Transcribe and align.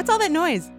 What's 0.00 0.08
all 0.08 0.18
that 0.20 0.32
noise? 0.32 0.70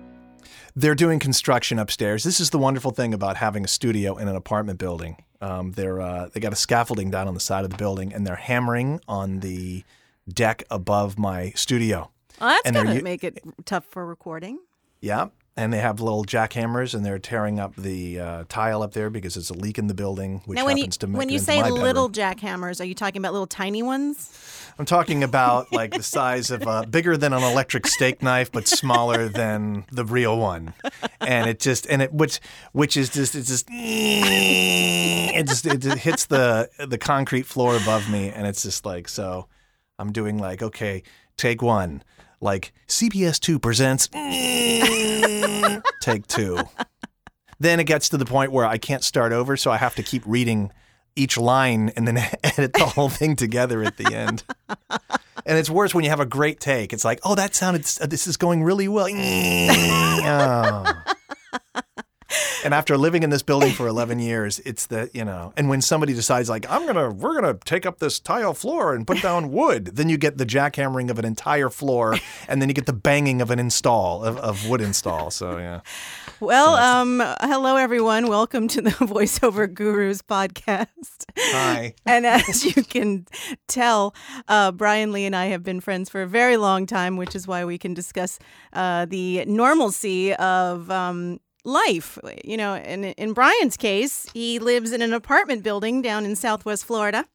They're 0.76 0.96
doing 0.96 1.20
construction 1.20 1.78
upstairs. 1.78 2.24
This 2.24 2.40
is 2.40 2.50
the 2.50 2.58
wonderful 2.58 2.90
thing 2.90 3.14
about 3.14 3.38
having 3.38 3.64
a 3.64 3.68
studio 3.68 4.18
in 4.18 4.28
an 4.28 4.36
apartment 4.36 4.80
building. 4.80 5.24
Um, 5.42 5.74
they're 5.74 6.02
uh, 6.02 6.30
they 6.34 6.40
got 6.40 6.54
a 6.54 6.56
scaffolding 6.56 7.12
down 7.12 7.28
on 7.28 7.36
the 7.36 7.40
side 7.40 7.64
of 7.64 7.70
the 7.70 7.78
building, 7.78 8.16
and 8.16 8.26
they're 8.26 8.36
hammering 8.36 9.00
on 9.08 9.42
the 9.42 9.84
deck 10.28 10.64
above 10.72 11.20
my 11.20 11.52
studio. 11.52 12.10
Well, 12.40 12.50
that's 12.50 12.62
And 12.66 12.76
gonna 12.76 12.96
u- 12.96 13.04
make 13.04 13.24
it 13.24 13.44
tough 13.64 13.86
for 13.92 14.04
recording. 14.08 14.58
Yeah. 15.02 15.28
And 15.58 15.74
they 15.74 15.80
have 15.80 16.00
little 16.00 16.24
jackhammers, 16.24 16.94
and 16.94 17.06
they're 17.06 17.20
tearing 17.20 17.60
up 17.60 17.76
the 17.76 18.20
uh, 18.20 18.44
tile 18.48 18.82
up 18.82 18.94
there 18.94 19.10
because 19.10 19.34
there's 19.34 19.50
a 19.50 19.54
leak 19.54 19.78
in 19.78 19.88
the 19.88 19.94
building, 19.94 20.42
which 20.46 20.56
now, 20.56 20.66
when 20.66 20.78
you 20.78 20.84
happens 20.84 20.98
to 20.98 21.08
make 21.08 21.18
when 21.18 21.30
you 21.30 21.40
say 21.40 21.62
little 21.70 22.10
jackhammers, 22.10 22.80
are 22.80 22.86
you 22.86 22.96
talking 22.96 23.22
about 23.22 23.34
little 23.34 23.48
tiny 23.48 23.84
ones? 23.84 24.62
I'm 24.80 24.86
talking 24.86 25.24
about 25.24 25.72
like 25.72 25.94
the 25.94 26.04
size 26.04 26.52
of 26.52 26.66
uh, 26.66 26.84
bigger 26.86 27.18
than 27.18 27.34
an 27.34 27.44
electric 27.44 27.86
steak 27.86 28.24
knife, 28.24 28.52
but 28.52 28.68
smaller 28.68 29.28
than 29.28 29.86
the 29.92 30.06
real 30.06 30.38
one. 30.38 30.74
And 31.20 31.50
it 31.50 31.60
just 31.60 31.86
and 31.88 32.02
it 32.02 32.14
which 32.14 32.40
which 32.72 32.96
is 32.98 33.10
just 33.10 33.36
it's 33.36 33.50
just 33.50 33.68
it 33.70 35.48
just 35.48 35.66
it 35.66 35.80
just 35.80 35.98
hits 35.98 36.26
the 36.28 36.70
the 36.80 36.98
concrete 36.98 37.46
floor 37.46 37.76
above 37.76 38.10
me, 38.10 38.30
and 38.30 38.48
it's 38.48 38.64
just 38.64 38.86
like 38.86 39.08
so. 39.08 39.48
I'm 40.00 40.12
doing 40.12 40.38
like 40.38 40.64
okay, 40.64 41.04
take 41.38 41.62
one. 41.62 42.04
Like 42.42 42.74
CBS 42.88 43.40
two 43.40 43.60
presents 43.60 44.10
eh, 44.14 45.80
take 46.02 46.28
two. 46.28 46.60
Then 47.60 47.80
it 47.80 47.84
gets 47.84 48.10
to 48.10 48.18
the 48.18 48.26
point 48.26 48.52
where 48.52 48.66
I 48.66 48.80
can't 48.80 49.04
start 49.04 49.32
over, 49.32 49.56
so 49.56 49.70
I 49.70 49.78
have 49.78 49.94
to 49.96 50.04
keep 50.04 50.24
reading 50.26 50.72
each 51.16 51.38
line 51.38 51.92
and 51.96 52.08
then 52.08 52.18
edit 52.44 52.74
the 52.74 52.86
whole 52.86 53.10
thing 53.10 53.36
together 53.36 53.84
at 53.84 53.98
the 53.98 54.14
end. 54.14 54.44
And 55.46 55.58
it's 55.58 55.70
worse 55.70 55.94
when 55.94 56.04
you 56.04 56.10
have 56.10 56.20
a 56.20 56.26
great 56.26 56.60
take. 56.60 56.94
It's 56.94 57.06
like, 57.06 57.20
oh, 57.24 57.36
that 57.36 57.54
sounded, 57.54 57.84
this 57.84 58.26
is 58.26 58.38
going 58.38 58.64
really 58.64 58.88
well. 58.88 59.08
Eh, 59.10 60.20
oh. 60.24 61.04
And 62.64 62.74
after 62.74 62.98
living 62.98 63.24
in 63.24 63.30
this 63.30 63.42
building 63.42 63.72
for 63.72 63.88
11 63.88 64.20
years, 64.20 64.60
it's 64.60 64.86
the, 64.88 65.10
you 65.14 65.26
know, 65.26 65.54
and 65.58 65.70
when 65.70 65.82
somebody 65.82 66.14
decides, 66.14 66.50
like, 66.50 66.70
I'm 66.70 66.84
going 66.84 66.96
to, 66.96 67.10
we're 67.10 67.40
going 67.40 67.58
to 67.58 67.60
take 67.66 67.86
up 67.86 68.00
this 68.00 68.20
tile 68.20 68.54
floor 68.54 68.94
and 68.94 69.06
put 69.06 69.22
down 69.22 69.52
wood, 69.52 69.86
then 69.94 70.10
you 70.10 70.18
get 70.18 70.38
the 70.38 70.46
jackhammering 70.46 71.10
of 71.10 71.18
an 71.18 71.26
entire 71.26 71.70
floor 71.70 72.16
and 72.48 72.62
then 72.62 72.70
you 72.70 72.74
get 72.74 72.86
the 72.86 72.94
banging 72.94 73.42
of 73.42 73.50
an 73.52 73.60
install, 73.60 74.24
of, 74.24 74.38
of 74.38 74.68
wood 74.70 74.82
install. 74.82 75.32
So, 75.32 75.58
yeah. 75.58 75.82
Well, 76.40 76.76
um, 76.76 77.22
hello 77.42 77.78
everyone. 77.78 78.28
Welcome 78.28 78.68
to 78.70 78.82
the 78.82 78.90
Voiceover 78.92 79.72
Gurus 79.72 80.22
podcast. 80.22 81.26
Hi. 81.38 81.96
and 82.06 82.26
as 82.26 82.64
you 82.64 82.84
can 82.84 83.26
tell, 83.68 84.16
uh, 84.48 84.72
Brian 84.72 85.12
Lee 85.12 85.26
and 85.26 85.36
I 85.36 85.48
have 85.48 85.64
been 85.64 85.82
friends 85.82 86.10
for 86.10 86.22
a 86.22 86.28
very 86.28 86.58
long 86.58 86.86
time, 86.86 87.18
which 87.18 87.36
is 87.36 87.48
why 87.48 87.66
we 87.66 87.78
can 87.78 87.94
discuss 87.94 88.40
uh, 88.74 89.06
the 89.06 89.46
normalcy 89.46 90.34
of 90.36 90.90
um, 90.92 91.40
life. 91.64 92.18
You 92.44 92.58
know, 92.58 92.76
in, 92.76 93.06
in 93.06 93.34
Brian's 93.34 93.78
case, 93.78 94.28
he 94.34 94.60
lives 94.60 94.92
in 94.92 95.02
an 95.02 95.14
apartment 95.14 95.64
building 95.64 96.02
down 96.02 96.26
in 96.26 96.36
Southwest 96.36 96.86
Florida, 96.86 97.28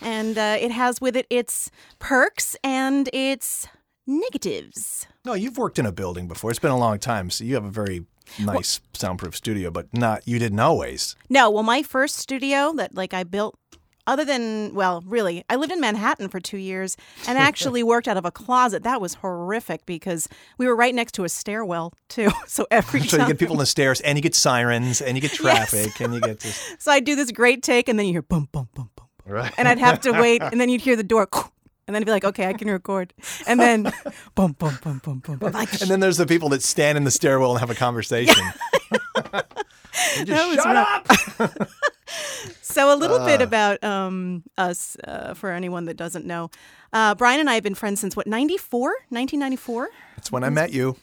and 0.00 0.36
uh, 0.38 0.56
it 0.60 0.70
has 0.70 1.00
with 1.00 1.16
it 1.16 1.26
its 1.30 1.70
perks 1.98 2.56
and 2.64 3.08
its 3.12 3.68
negatives. 4.06 5.06
No, 5.24 5.34
you've 5.34 5.58
worked 5.58 5.78
in 5.78 5.86
a 5.86 5.92
building 5.92 6.28
before. 6.28 6.50
It's 6.50 6.58
been 6.58 6.70
a 6.70 6.78
long 6.78 6.98
time, 6.98 7.30
so 7.30 7.44
you 7.44 7.54
have 7.54 7.64
a 7.64 7.70
very 7.70 8.06
nice 8.38 8.80
soundproof 8.92 9.36
studio, 9.36 9.70
but 9.70 9.92
not 9.92 10.26
you 10.26 10.38
didn't 10.38 10.60
always. 10.60 11.16
No, 11.28 11.50
well, 11.50 11.62
my 11.62 11.82
first 11.82 12.16
studio 12.16 12.72
that 12.76 12.94
like 12.94 13.12
I 13.14 13.24
built, 13.24 13.58
other 14.06 14.24
than 14.24 14.74
well, 14.74 15.02
really, 15.06 15.44
I 15.48 15.56
lived 15.56 15.72
in 15.72 15.80
Manhattan 15.80 16.28
for 16.28 16.40
two 16.40 16.56
years 16.58 16.96
and 17.26 17.38
actually 17.50 17.82
worked 17.82 18.08
out 18.08 18.16
of 18.16 18.24
a 18.24 18.30
closet. 18.30 18.82
That 18.82 19.00
was 19.00 19.14
horrific 19.14 19.86
because 19.86 20.28
we 20.58 20.66
were 20.66 20.76
right 20.76 20.94
next 20.94 21.12
to 21.12 21.24
a 21.24 21.28
stairwell 21.28 21.92
too. 22.08 22.30
So 22.46 22.66
every 22.70 23.00
So 23.06 23.18
you 23.18 23.26
get 23.26 23.38
people 23.38 23.54
in 23.56 23.60
the 23.60 23.66
stairs, 23.66 24.00
and 24.00 24.18
you 24.18 24.22
get 24.22 24.34
sirens, 24.34 25.00
and 25.00 25.16
you 25.16 25.20
get 25.20 25.32
traffic, 25.32 26.00
and 26.00 26.14
you 26.14 26.20
get 26.20 26.40
this. 26.40 26.74
so 26.78 26.90
I'd 26.90 27.04
do 27.04 27.14
this 27.14 27.30
great 27.30 27.62
take, 27.62 27.88
and 27.88 27.98
then 27.98 28.06
you 28.06 28.12
hear 28.12 28.22
boom, 28.22 28.48
boom, 28.50 28.68
boom, 28.74 28.90
boom. 28.96 29.06
Right. 29.26 29.52
and 29.56 29.68
I'd 29.68 29.78
have 29.78 30.00
to 30.00 30.12
wait, 30.12 30.42
and 30.42 30.60
then 30.60 30.68
you'd 30.68 30.80
hear 30.80 30.96
the 30.96 31.04
door. 31.04 31.28
And 31.86 31.94
then 31.94 32.02
I'd 32.02 32.06
be 32.06 32.12
like, 32.12 32.24
okay, 32.24 32.46
I 32.46 32.52
can 32.52 32.68
record. 32.70 33.12
And 33.48 33.58
then, 33.58 33.82
boom, 34.34 34.52
boom, 34.52 34.78
boom, 34.82 35.00
boom, 35.04 35.18
boom. 35.20 35.38
boom. 35.38 35.52
Like, 35.52 35.80
And 35.80 35.90
then 35.90 35.98
there's 36.00 36.16
the 36.18 36.26
people 36.26 36.48
that 36.50 36.62
stand 36.62 36.96
in 36.96 37.04
the 37.04 37.10
stairwell 37.10 37.50
and 37.50 37.60
have 37.60 37.70
a 37.70 37.74
conversation. 37.74 38.44
Just 40.24 40.54
shut 40.54 40.66
rough. 40.66 41.40
up. 41.40 41.68
So 42.62 42.94
a 42.94 42.96
little 42.96 43.18
Uh. 43.18 43.26
bit 43.26 43.42
about 43.42 43.82
um, 43.82 44.44
us 44.56 44.96
uh, 45.04 45.34
for 45.34 45.50
anyone 45.50 45.86
that 45.86 45.96
doesn't 45.96 46.24
know. 46.24 46.50
Uh, 46.92 47.14
Brian 47.16 47.40
and 47.40 47.50
I 47.50 47.54
have 47.54 47.62
been 47.64 47.74
friends 47.74 48.00
since 48.00 48.14
what 48.16 48.26
94, 48.28 48.80
1994. 49.08 49.88
That's 50.16 50.30
when 50.32 50.44
I 50.44 50.50
met 50.50 50.72
you. 50.72 50.96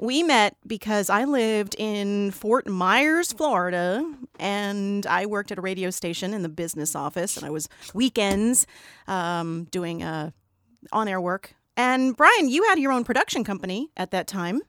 We 0.00 0.22
met 0.22 0.56
because 0.66 1.08
I 1.10 1.24
lived 1.24 1.74
in 1.78 2.30
Fort 2.30 2.66
Myers, 2.68 3.32
Florida, 3.32 4.04
and 4.38 5.06
I 5.06 5.26
worked 5.26 5.50
at 5.50 5.58
a 5.58 5.60
radio 5.62 5.90
station 5.90 6.34
in 6.34 6.42
the 6.42 6.48
business 6.48 6.94
office, 6.94 7.36
and 7.36 7.46
I 7.46 7.50
was 7.50 7.68
weekends 7.94 8.66
um, 9.06 9.64
doing 9.70 10.02
uh, 10.02 10.30
on-air 10.92 11.20
work. 11.20 11.54
And 11.76 12.16
Brian, 12.16 12.48
you 12.48 12.64
had 12.64 12.78
your 12.78 12.92
own 12.92 13.04
production 13.04 13.44
company 13.44 13.90
at 13.96 14.10
that 14.10 14.26
time. 14.26 14.60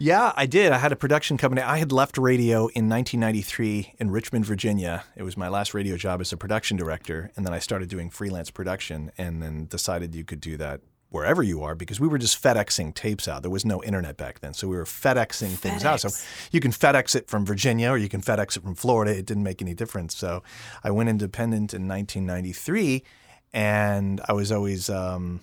Yeah, 0.00 0.32
I 0.36 0.46
did. 0.46 0.70
I 0.70 0.78
had 0.78 0.92
a 0.92 0.96
production 0.96 1.36
company. 1.38 1.60
I 1.60 1.78
had 1.78 1.90
left 1.90 2.18
radio 2.18 2.68
in 2.68 2.88
1993 2.88 3.94
in 3.98 4.12
Richmond, 4.12 4.46
Virginia. 4.46 5.02
It 5.16 5.24
was 5.24 5.36
my 5.36 5.48
last 5.48 5.74
radio 5.74 5.96
job 5.96 6.20
as 6.20 6.32
a 6.32 6.36
production 6.36 6.76
director. 6.76 7.32
And 7.34 7.44
then 7.44 7.52
I 7.52 7.58
started 7.58 7.88
doing 7.88 8.08
freelance 8.08 8.48
production 8.48 9.10
and 9.18 9.42
then 9.42 9.66
decided 9.66 10.14
you 10.14 10.24
could 10.24 10.40
do 10.40 10.56
that 10.58 10.82
wherever 11.10 11.42
you 11.42 11.64
are 11.64 11.74
because 11.74 11.98
we 11.98 12.06
were 12.06 12.18
just 12.18 12.40
FedExing 12.40 12.94
tapes 12.94 13.26
out. 13.26 13.42
There 13.42 13.50
was 13.50 13.64
no 13.64 13.82
internet 13.82 14.16
back 14.16 14.38
then. 14.38 14.54
So 14.54 14.68
we 14.68 14.76
were 14.76 14.84
FedExing 14.84 15.56
things 15.56 15.84
out. 15.84 16.00
So 16.00 16.10
you 16.52 16.60
can 16.60 16.70
FedEx 16.70 17.16
it 17.16 17.28
from 17.28 17.44
Virginia 17.44 17.90
or 17.90 17.98
you 17.98 18.08
can 18.08 18.20
FedEx 18.20 18.56
it 18.56 18.62
from 18.62 18.76
Florida. 18.76 19.16
It 19.18 19.26
didn't 19.26 19.42
make 19.42 19.60
any 19.60 19.74
difference. 19.74 20.16
So 20.16 20.44
I 20.84 20.92
went 20.92 21.08
independent 21.08 21.74
in 21.74 21.88
1993 21.88 23.02
and 23.52 24.20
I 24.28 24.32
was 24.32 24.52
always. 24.52 24.88
Um, 24.88 25.40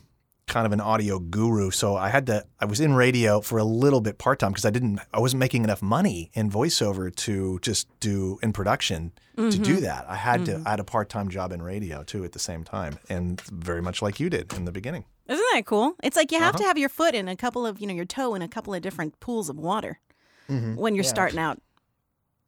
kind 0.47 0.66
of 0.66 0.72
an 0.72 0.79
audio 0.81 1.19
guru. 1.19 1.72
So 1.72 1.95
I 1.95 2.09
had 2.09 2.28
to, 2.28 2.45
I 2.59 2.66
was 2.66 2.79
in 2.79 2.94
radio 2.94 3.41
for 3.41 3.57
a 3.57 3.63
little 3.63 4.01
bit 4.01 4.17
part 4.17 4.39
time 4.39 4.51
because 4.51 4.66
I 4.66 4.69
didn't, 4.69 5.00
I 5.13 5.19
wasn't 5.19 5.39
making 5.39 5.63
enough 5.63 5.81
money 5.81 6.29
in 6.33 6.50
voiceover 6.51 7.13
to 7.16 7.59
just 7.61 7.88
do 8.00 8.38
in 8.44 8.53
production 8.53 9.11
to 9.38 9.57
do 9.57 9.78
that. 9.81 10.06
I 10.07 10.16
had 10.16 10.45
to, 10.45 10.61
I 10.66 10.69
had 10.72 10.79
a 10.79 10.83
part 10.83 11.09
time 11.09 11.29
job 11.29 11.51
in 11.51 11.61
radio 11.61 12.03
too 12.03 12.23
at 12.23 12.31
the 12.33 12.39
same 12.39 12.63
time. 12.63 13.00
And 13.09 13.41
very 13.41 13.81
much 13.81 14.01
like 14.01 14.19
you 14.19 14.29
did 14.29 14.53
in 14.53 14.66
the 14.66 14.72
beginning. 14.72 15.06
Isn't 15.28 15.45
that 15.53 15.66
cool? 15.66 15.94
It's 16.03 16.16
like 16.16 16.31
you 16.31 16.39
have 16.39 16.53
to 16.56 16.59
Uh-huh. 16.59 16.67
have 16.67 16.77
your 16.77 16.89
foot 16.89 17.16
in 17.16 17.27
a 17.27 17.35
couple 17.35 17.66
of, 17.66 17.81
you 17.81 17.88
know, 17.88 17.94
your 17.94 18.06
toe 18.06 18.35
in 18.35 18.41
a 18.41 18.47
couple 18.47 18.73
of 18.73 18.81
different 18.81 19.19
pools 19.19 19.50
of 19.50 19.57
water 19.57 20.00
Mm-hmm. 20.47 20.75
when 20.75 20.94
you're 20.94 21.03
starting 21.03 21.39
out. 21.39 21.59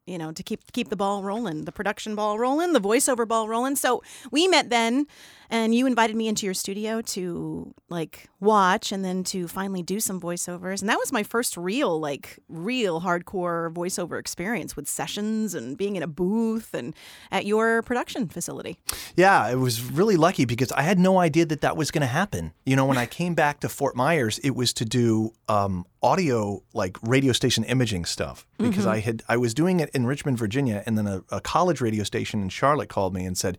You 0.08 0.16
know, 0.16 0.32
to 0.32 0.42
keep 0.42 0.72
keep 0.72 0.88
the 0.88 0.96
ball 0.96 1.22
rolling, 1.22 1.66
the 1.66 1.72
production 1.72 2.14
ball 2.14 2.38
rolling, 2.38 2.72
the 2.72 2.80
voiceover 2.80 3.28
ball 3.28 3.46
rolling. 3.46 3.76
So 3.76 4.02
we 4.30 4.48
met 4.48 4.70
then, 4.70 5.06
and 5.50 5.74
you 5.74 5.86
invited 5.86 6.16
me 6.16 6.28
into 6.28 6.46
your 6.46 6.54
studio 6.54 7.02
to 7.02 7.74
like 7.90 8.28
watch 8.40 8.92
and 8.92 9.04
then 9.04 9.24
to 9.24 9.48
finally 9.48 9.82
do 9.82 10.00
some 10.00 10.20
voiceovers. 10.20 10.80
And 10.80 10.88
that 10.88 10.98
was 10.98 11.12
my 11.12 11.22
first 11.22 11.56
real, 11.56 11.98
like, 11.98 12.38
real 12.48 13.00
hardcore 13.00 13.72
voiceover 13.72 14.18
experience 14.18 14.76
with 14.76 14.88
sessions 14.88 15.54
and 15.54 15.76
being 15.76 15.96
in 15.96 16.02
a 16.02 16.06
booth 16.06 16.72
and 16.74 16.94
at 17.30 17.46
your 17.46 17.82
production 17.82 18.28
facility. 18.28 18.78
Yeah, 19.16 19.42
I 19.42 19.56
was 19.56 19.82
really 19.82 20.16
lucky 20.16 20.44
because 20.44 20.70
I 20.72 20.82
had 20.82 20.98
no 20.98 21.18
idea 21.18 21.46
that 21.46 21.60
that 21.60 21.76
was 21.76 21.90
going 21.90 22.02
to 22.02 22.06
happen. 22.06 22.52
You 22.64 22.76
know, 22.76 22.86
when 22.86 22.98
I 22.98 23.06
came 23.06 23.34
back 23.34 23.60
to 23.60 23.68
Fort 23.68 23.96
Myers, 23.96 24.38
it 24.40 24.54
was 24.54 24.72
to 24.74 24.84
do 24.84 25.32
um, 25.48 25.84
audio, 26.02 26.62
like 26.74 26.96
radio 27.02 27.32
station 27.32 27.64
imaging 27.64 28.04
stuff, 28.04 28.46
because 28.58 28.86
I 28.86 29.00
had 29.00 29.22
I 29.28 29.36
was 29.36 29.54
doing 29.54 29.80
it 29.80 29.90
in 29.90 30.06
Richmond, 30.06 30.38
Virginia, 30.38 30.82
and 30.86 30.96
then 30.96 31.06
a, 31.06 31.22
a 31.30 31.40
college 31.40 31.80
radio 31.80 32.04
station 32.04 32.42
in 32.42 32.48
Charlotte 32.48 32.88
called 32.88 33.14
me 33.14 33.24
and 33.24 33.36
said. 33.36 33.58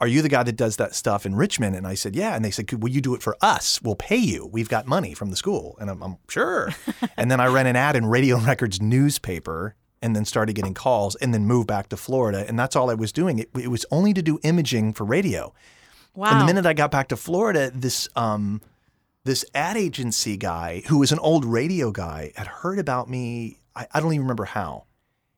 Are 0.00 0.06
you 0.06 0.22
the 0.22 0.28
guy 0.28 0.44
that 0.44 0.54
does 0.54 0.76
that 0.76 0.94
stuff 0.94 1.26
in 1.26 1.34
Richmond? 1.34 1.74
And 1.74 1.84
I 1.84 1.94
said, 1.94 2.14
Yeah. 2.14 2.36
And 2.36 2.44
they 2.44 2.52
said, 2.52 2.72
Will 2.72 2.88
you 2.88 3.00
do 3.00 3.16
it 3.16 3.20
for 3.20 3.36
us? 3.40 3.82
We'll 3.82 3.96
pay 3.96 4.16
you. 4.16 4.46
We've 4.46 4.68
got 4.68 4.86
money 4.86 5.12
from 5.12 5.30
the 5.30 5.34
school. 5.34 5.76
And 5.80 5.90
I'm, 5.90 6.00
I'm 6.00 6.18
sure. 6.28 6.68
and 7.16 7.28
then 7.28 7.40
I 7.40 7.48
ran 7.48 7.66
an 7.66 7.74
ad 7.74 7.96
in 7.96 8.06
Radio 8.06 8.38
Records 8.38 8.80
newspaper 8.80 9.74
and 10.00 10.14
then 10.14 10.24
started 10.24 10.54
getting 10.54 10.72
calls 10.72 11.16
and 11.16 11.34
then 11.34 11.46
moved 11.46 11.66
back 11.66 11.88
to 11.88 11.96
Florida. 11.96 12.44
And 12.46 12.56
that's 12.56 12.76
all 12.76 12.90
I 12.90 12.94
was 12.94 13.12
doing. 13.12 13.40
It, 13.40 13.50
it 13.58 13.72
was 13.72 13.84
only 13.90 14.14
to 14.14 14.22
do 14.22 14.38
imaging 14.44 14.92
for 14.92 15.02
radio. 15.02 15.52
Wow. 16.14 16.30
And 16.30 16.40
the 16.40 16.46
minute 16.46 16.66
I 16.66 16.72
got 16.72 16.90
back 16.90 17.08
to 17.08 17.16
Florida, 17.16 17.70
this 17.74 18.08
um, 18.16 18.60
this 19.28 19.44
ad 19.54 19.76
agency 19.76 20.36
guy 20.36 20.82
who 20.88 20.98
was 20.98 21.12
an 21.12 21.18
old 21.20 21.44
radio 21.44 21.92
guy 21.92 22.32
had 22.34 22.46
heard 22.46 22.78
about 22.78 23.08
me. 23.08 23.60
I, 23.76 23.86
I 23.92 24.00
don't 24.00 24.12
even 24.12 24.22
remember 24.22 24.46
how. 24.46 24.84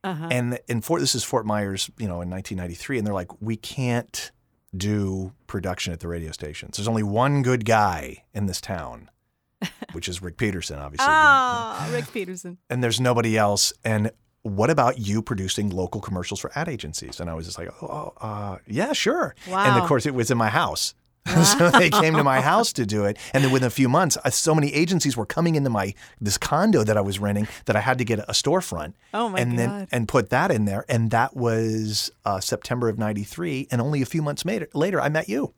uh-huh. 0.03 0.29
And 0.31 0.59
in 0.67 0.81
Fort, 0.81 1.01
this 1.01 1.13
is 1.13 1.23
Fort 1.23 1.45
Myers, 1.45 1.91
you 1.97 2.07
know, 2.07 2.21
in 2.21 2.29
1993, 2.29 2.97
and 2.97 3.05
they're 3.05 3.13
like, 3.13 3.41
we 3.41 3.55
can't 3.55 4.31
do 4.75 5.33
production 5.47 5.91
at 5.93 5.99
the 5.99 6.07
radio 6.07 6.31
stations. 6.31 6.77
There's 6.77 6.87
only 6.87 7.03
one 7.03 7.43
good 7.43 7.65
guy 7.65 8.23
in 8.33 8.45
this 8.45 8.61
town, 8.61 9.09
which 9.91 10.07
is 10.07 10.21
Rick 10.21 10.37
Peterson, 10.37 10.79
obviously. 10.79 11.07
Ah, 11.09 11.89
Rick 11.91 12.11
Peterson. 12.13 12.57
and 12.69 12.83
there's 12.83 12.99
nobody 12.99 13.37
else. 13.37 13.73
And 13.83 14.11
what 14.43 14.69
about 14.69 14.97
you 14.97 15.21
producing 15.21 15.69
local 15.69 16.01
commercials 16.01 16.39
for 16.39 16.51
ad 16.55 16.69
agencies? 16.69 17.19
And 17.19 17.29
I 17.29 17.33
was 17.33 17.45
just 17.45 17.59
like, 17.59 17.69
oh, 17.83 18.13
uh, 18.21 18.57
yeah, 18.65 18.93
sure. 18.93 19.35
Wow. 19.47 19.65
And 19.65 19.81
of 19.81 19.87
course, 19.87 20.05
it 20.05 20.13
was 20.15 20.31
in 20.31 20.37
my 20.37 20.49
house. 20.49 20.95
so 21.43 21.69
they 21.69 21.89
came 21.89 22.15
to 22.15 22.23
my 22.23 22.41
house 22.41 22.73
to 22.73 22.85
do 22.85 23.05
it, 23.05 23.17
and 23.33 23.43
then 23.43 23.51
within 23.51 23.67
a 23.67 23.71
few 23.71 23.87
months, 23.87 24.17
so 24.31 24.55
many 24.55 24.73
agencies 24.73 25.15
were 25.15 25.25
coming 25.25 25.55
into 25.55 25.69
my 25.69 25.93
this 26.19 26.37
condo 26.37 26.83
that 26.83 26.97
I 26.97 27.01
was 27.01 27.19
renting 27.19 27.47
that 27.65 27.75
I 27.75 27.79
had 27.79 27.99
to 27.99 28.03
get 28.03 28.19
a 28.19 28.33
storefront. 28.33 28.93
Oh 29.13 29.29
my 29.29 29.39
and 29.39 29.51
God. 29.51 29.59
then 29.59 29.87
and 29.91 30.07
put 30.07 30.31
that 30.31 30.49
in 30.51 30.65
there, 30.65 30.83
and 30.89 31.11
that 31.11 31.35
was 31.35 32.11
uh, 32.25 32.39
September 32.39 32.89
of 32.89 32.97
'93, 32.97 33.67
and 33.71 33.81
only 33.81 34.01
a 34.01 34.05
few 34.05 34.21
months 34.21 34.43
later, 34.45 34.67
later 34.73 34.99
I 34.99 35.09
met 35.09 35.29
you. 35.29 35.53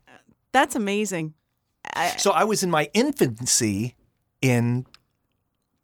That's 0.51 0.75
amazing. 0.75 1.33
I, 1.95 2.09
So 2.17 2.31
I 2.31 2.43
was 2.43 2.61
in 2.61 2.69
my 2.69 2.89
infancy 2.93 3.95
in 4.41 4.85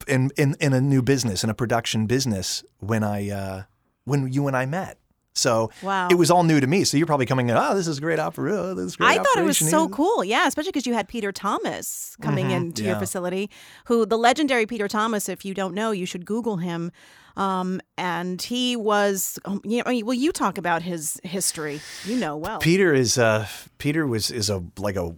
in 0.08 0.32
in, 0.38 0.56
in 0.60 0.74
a 0.74 0.82
new 0.82 1.02
business, 1.02 1.44
in 1.44 1.50
a 1.50 1.56
production 1.56 2.06
business, 2.06 2.64
when 2.80 3.04
I 3.04 3.30
uh, 3.30 3.64
when 4.04 4.32
you 4.32 4.48
and 4.48 4.56
I 4.56 4.66
met. 4.66 4.99
So 5.40 5.72
Wow. 5.82 6.10
it 6.12 6.16
was 6.16 6.30
all 6.30 6.44
new 6.44 6.60
to 6.60 6.68
me. 6.68 6.84
So 6.84 6.98
you're 6.98 7.08
probably 7.08 7.26
coming 7.26 7.50
in, 7.50 7.58
oh, 7.58 7.76
this 7.76 7.88
is 7.88 7.98
a 7.98 8.02
great 8.02 8.20
opera. 8.20 8.52
Oh, 8.54 8.74
this 8.74 8.86
is 8.86 8.96
great 8.96 9.08
I 9.10 9.16
thought 9.24 9.38
it 9.38 9.46
was 9.46 9.58
so 9.58 9.88
cool. 9.90 10.24
Yeah, 10.24 10.48
especially 10.48 10.72
because 10.72 10.86
you 10.86 10.94
had 10.94 11.08
Peter 11.08 11.32
Thomas 11.32 12.16
coming 12.22 12.52
into 12.52 12.84
your 12.84 12.98
facility, 12.98 13.50
who 13.86 14.06
the 14.06 14.18
legendary 14.18 14.66
Peter 14.66 14.88
Thomas, 14.88 15.30
if 15.30 15.46
you 15.46 15.54
don't 15.54 15.74
know, 15.74 15.92
you 15.92 16.06
should 16.06 16.26
Google 16.26 16.58
him. 16.58 16.92
Um, 17.38 17.80
and 17.98 18.42
he 18.42 18.76
was, 18.76 19.40
um, 19.46 19.62
you 19.64 19.82
know, 19.82 20.06
well, 20.06 20.14
you 20.14 20.32
talk 20.34 20.58
about 20.58 20.82
his 20.82 21.22
history. 21.24 21.80
You 22.04 22.18
know 22.18 22.36
well. 22.36 22.60
Peter 22.60 22.94
is 22.94 23.18
uh, 23.18 23.48
Peter 23.78 24.06
was 24.06 24.30
is 24.30 24.50
a 24.50 24.62
like 24.78 24.98
a 24.98 25.16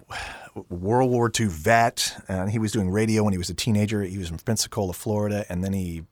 World 0.69 1.09
War 1.09 1.31
II 1.37 1.47
vet, 1.47 2.21
and 2.27 2.51
he 2.51 2.59
was 2.59 2.71
doing 2.71 2.91
radio 2.91 3.23
when 3.23 3.33
he 3.33 3.37
was 3.39 3.49
a 3.49 3.55
teenager. 3.55 4.03
He 4.03 4.17
was 4.19 4.27
from 4.27 4.37
Pensacola, 4.37 4.93
Florida, 4.93 5.45
and 5.49 5.63
then 5.63 5.73
he 5.73 6.03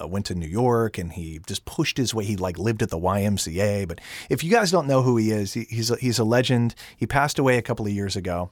uh, 0.00 0.06
went 0.06 0.26
to 0.26 0.34
New 0.34 0.46
York, 0.48 0.98
and 0.98 1.12
he 1.12 1.40
just 1.46 1.64
pushed 1.64 1.96
his 1.96 2.12
way. 2.14 2.24
He 2.24 2.36
like 2.36 2.58
lived 2.58 2.82
at 2.82 2.90
the 2.90 2.98
YMCA. 2.98 3.86
But 3.88 4.00
if 4.30 4.42
you 4.44 4.50
guys 4.50 4.70
don't 4.70 4.86
know 4.86 5.02
who 5.02 5.16
he 5.16 5.30
is, 5.30 5.54
he, 5.54 5.64
he's 5.70 5.90
a, 5.90 5.96
he's 5.96 6.18
a 6.18 6.24
legend. 6.24 6.74
He 6.96 7.06
passed 7.06 7.38
away 7.38 7.56
a 7.58 7.62
couple 7.62 7.86
of 7.86 7.92
years 7.92 8.16
ago, 8.16 8.50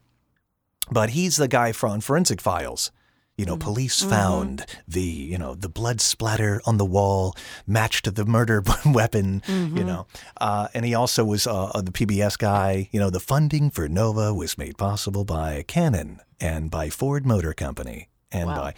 but 0.90 1.10
he's 1.10 1.36
the 1.36 1.48
guy 1.48 1.72
from 1.72 2.00
Forensic 2.00 2.40
Files. 2.40 2.90
You 3.36 3.44
know, 3.46 3.56
police 3.56 4.00
found 4.00 4.64
the 4.86 5.02
you 5.02 5.36
know 5.38 5.56
the 5.56 5.68
blood 5.68 6.00
splatter 6.00 6.62
on 6.66 6.76
the 6.76 6.84
wall 6.84 7.34
matched 7.66 8.04
to 8.04 8.12
the 8.12 8.24
murder 8.24 8.62
weapon. 8.86 9.42
You 9.48 9.82
know, 9.82 10.06
uh, 10.40 10.68
and 10.72 10.84
he 10.84 10.94
also 10.94 11.24
was 11.24 11.44
uh, 11.44 11.72
the 11.84 11.90
PBS 11.90 12.38
guy. 12.38 12.88
You 12.92 13.00
know, 13.00 13.10
the 13.10 13.18
funding 13.18 13.70
for 13.70 13.88
Nova 13.88 14.32
was 14.32 14.56
made 14.56 14.78
possible 14.78 15.24
by 15.24 15.64
Canon 15.66 16.20
and 16.38 16.70
by 16.70 16.88
Ford 16.90 17.26
Motor 17.26 17.54
Company 17.54 18.08
and 18.30 18.46
Wow. 18.46 18.56
by 18.56 18.74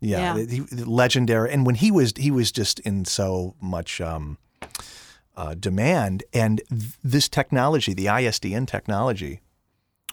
yeah, 0.00 0.36
Yeah. 0.36 0.44
he- 0.46 0.60
legendary. 0.84 1.52
And 1.52 1.64
when 1.66 1.74
he 1.76 1.90
was 1.90 2.12
he 2.16 2.30
was 2.30 2.50
just 2.52 2.80
in 2.80 3.04
so 3.04 3.54
much. 3.60 4.00
Um, 4.00 4.38
uh, 5.36 5.54
demand 5.54 6.22
and 6.34 6.60
th- 6.68 6.92
this 7.02 7.26
technology, 7.28 7.94
the 7.94 8.06
ISDN 8.06 8.66
technology, 8.66 9.40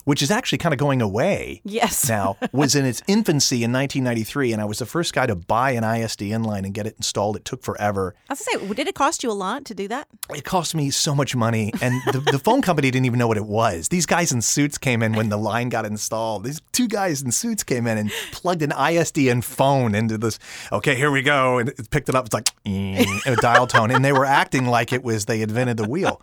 which 0.07 0.21
is 0.21 0.31
actually 0.31 0.57
kind 0.57 0.71
of 0.71 0.80
going 0.80 1.01
away 1.01 1.62
yes. 1.65 2.07
now, 2.18 2.38
was 2.54 2.75
in 2.75 2.86
its 2.86 3.04
infancy 3.07 3.57
in 3.57 3.74
1993, 3.74 4.54
and 4.54 4.62
I 4.62 4.65
was 4.65 4.80
the 4.80 4.86
first 4.86 5.13
guy 5.13 5.25
to 5.25 5.36
buy 5.36 5.71
an 5.71 5.83
ISDN 5.83 6.45
line 6.45 6.63
and 6.63 6.74
get 6.74 6.88
it 6.88 6.95
installed. 6.95 7.36
It 7.36 7.44
took 7.44 7.62
forever. 7.62 8.15
I 8.30 8.33
was 8.33 8.48
gonna 8.50 8.65
say, 8.65 8.74
did 8.74 8.88
it 8.88 8.95
cost 8.95 9.21
you 9.21 9.30
a 9.30 9.33
lot 9.33 9.65
to 9.65 9.75
do 9.75 9.89
that? 9.89 10.07
It 10.33 10.45
cost 10.45 10.74
me 10.74 10.92
so 10.92 11.13
much 11.13 11.36
money, 11.36 11.74
and 11.81 12.01
the, 12.13 12.21
the 12.21 12.39
phone 12.39 12.62
company 12.62 12.89
didn't 12.89 13.06
even 13.06 13.19
know 13.19 13.27
what 13.27 13.36
it 13.36 13.48
was. 13.48 13.89
These 13.89 14.06
guys 14.06 14.31
in 14.31 14.42
suits 14.42 14.77
came 14.77 15.04
in 15.04 15.12
when 15.12 15.27
the 15.27 15.36
line 15.36 15.68
got 15.68 15.83
installed. 15.83 16.45
These 16.45 16.62
two 16.71 16.88
guys 16.88 17.21
in 17.21 17.33
suits 17.33 17.63
came 17.63 17.86
in 17.86 17.98
and 17.98 18.10
plugged 18.31 18.62
an 18.62 18.69
ISDN 18.69 19.44
phone 19.44 19.94
into 19.94 20.18
this. 20.18 20.39
Okay, 20.71 20.95
here 20.95 21.12
we 21.12 21.21
go, 21.21 21.57
and 21.57 21.68
it 21.68 21.89
picked 21.89 22.07
it 22.07 22.15
up. 22.15 22.27
It's 22.27 22.33
like 22.33 22.48
a 22.65 23.36
dial 23.42 23.68
tone, 23.68 23.92
and 23.92 24.06
they 24.06 24.13
were 24.13 24.25
acting 24.25 24.68
like 24.68 24.94
it 24.94 25.03
was 25.03 25.25
they 25.25 25.42
invented 25.42 25.75
the 25.75 25.89
wheel. 25.89 26.21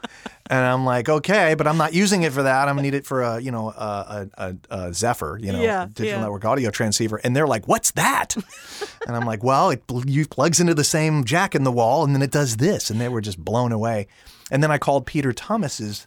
And 0.50 0.58
I'm 0.62 0.84
like, 0.84 1.08
okay, 1.08 1.54
but 1.54 1.66
I'm 1.66 1.78
not 1.78 1.94
using 1.94 2.22
it 2.22 2.32
for 2.32 2.42
that. 2.42 2.68
I'm 2.68 2.74
gonna 2.76 2.82
need 2.82 2.94
it 2.94 3.06
for 3.06 3.22
a, 3.22 3.40
you 3.40 3.50
know, 3.50 3.70
a, 3.70 4.28
a, 4.36 4.56
a, 4.70 4.92
Zephyr, 4.92 5.38
you 5.40 5.52
know, 5.52 5.62
Yeah, 5.62 5.86
digital 5.86 6.18
yeah. 6.18 6.20
network 6.20 6.44
audio 6.44 6.70
transceiver. 6.70 7.18
And 7.24 7.34
they're 7.34 7.46
like, 7.46 7.66
what's 7.66 7.92
that? 7.92 8.36
and 9.06 9.16
I'm 9.16 9.24
like, 9.24 9.42
well, 9.42 9.70
it 9.70 9.82
you 10.04 10.26
plugs 10.26 10.60
into 10.60 10.74
the 10.74 10.84
same 10.84 11.24
jack 11.24 11.54
in 11.54 11.64
the 11.64 11.72
wall, 11.72 12.04
and 12.04 12.14
then 12.14 12.20
it 12.20 12.30
does 12.30 12.58
this. 12.58 12.90
And 12.90 13.00
they 13.00 13.08
were 13.08 13.22
just 13.22 13.42
blown 13.42 13.72
away. 13.72 14.06
And 14.50 14.62
then 14.62 14.70
I 14.70 14.76
called 14.76 15.06
Peter 15.06 15.32
Thomas's. 15.32 16.06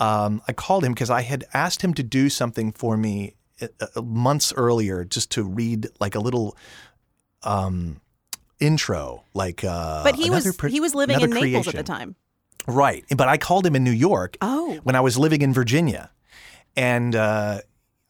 Um, 0.00 0.42
I 0.48 0.52
called 0.52 0.82
him 0.82 0.92
because 0.92 1.10
I 1.10 1.20
had 1.22 1.44
asked 1.54 1.82
him 1.82 1.94
to 1.94 2.02
do 2.02 2.28
something 2.28 2.72
for 2.72 2.96
me 2.96 3.34
uh, 3.62 3.68
uh, 3.94 4.02
months 4.02 4.52
earlier, 4.56 5.04
just 5.04 5.30
to 5.32 5.44
read 5.44 5.88
like 6.00 6.16
a 6.16 6.20
little 6.20 6.56
um, 7.44 8.00
intro, 8.58 9.22
like. 9.32 9.62
Uh, 9.62 10.02
But 10.02 10.16
he 10.16 10.28
was 10.28 10.58
he 10.68 10.80
was 10.80 10.94
living 10.94 11.20
in 11.20 11.30
another 11.30 11.46
Naples 11.46 11.68
at 11.68 11.74
the 11.76 11.82
time. 11.84 12.16
Right. 12.66 13.04
But 13.16 13.28
I 13.28 13.36
called 13.36 13.66
him 13.66 13.74
in 13.76 13.84
New 13.84 13.90
York 13.90 14.36
Oh. 14.40 14.78
when 14.82 14.94
I 14.94 15.00
was 15.00 15.18
living 15.18 15.42
in 15.42 15.52
Virginia. 15.52 16.10
And 16.76 17.14
uh, 17.16 17.60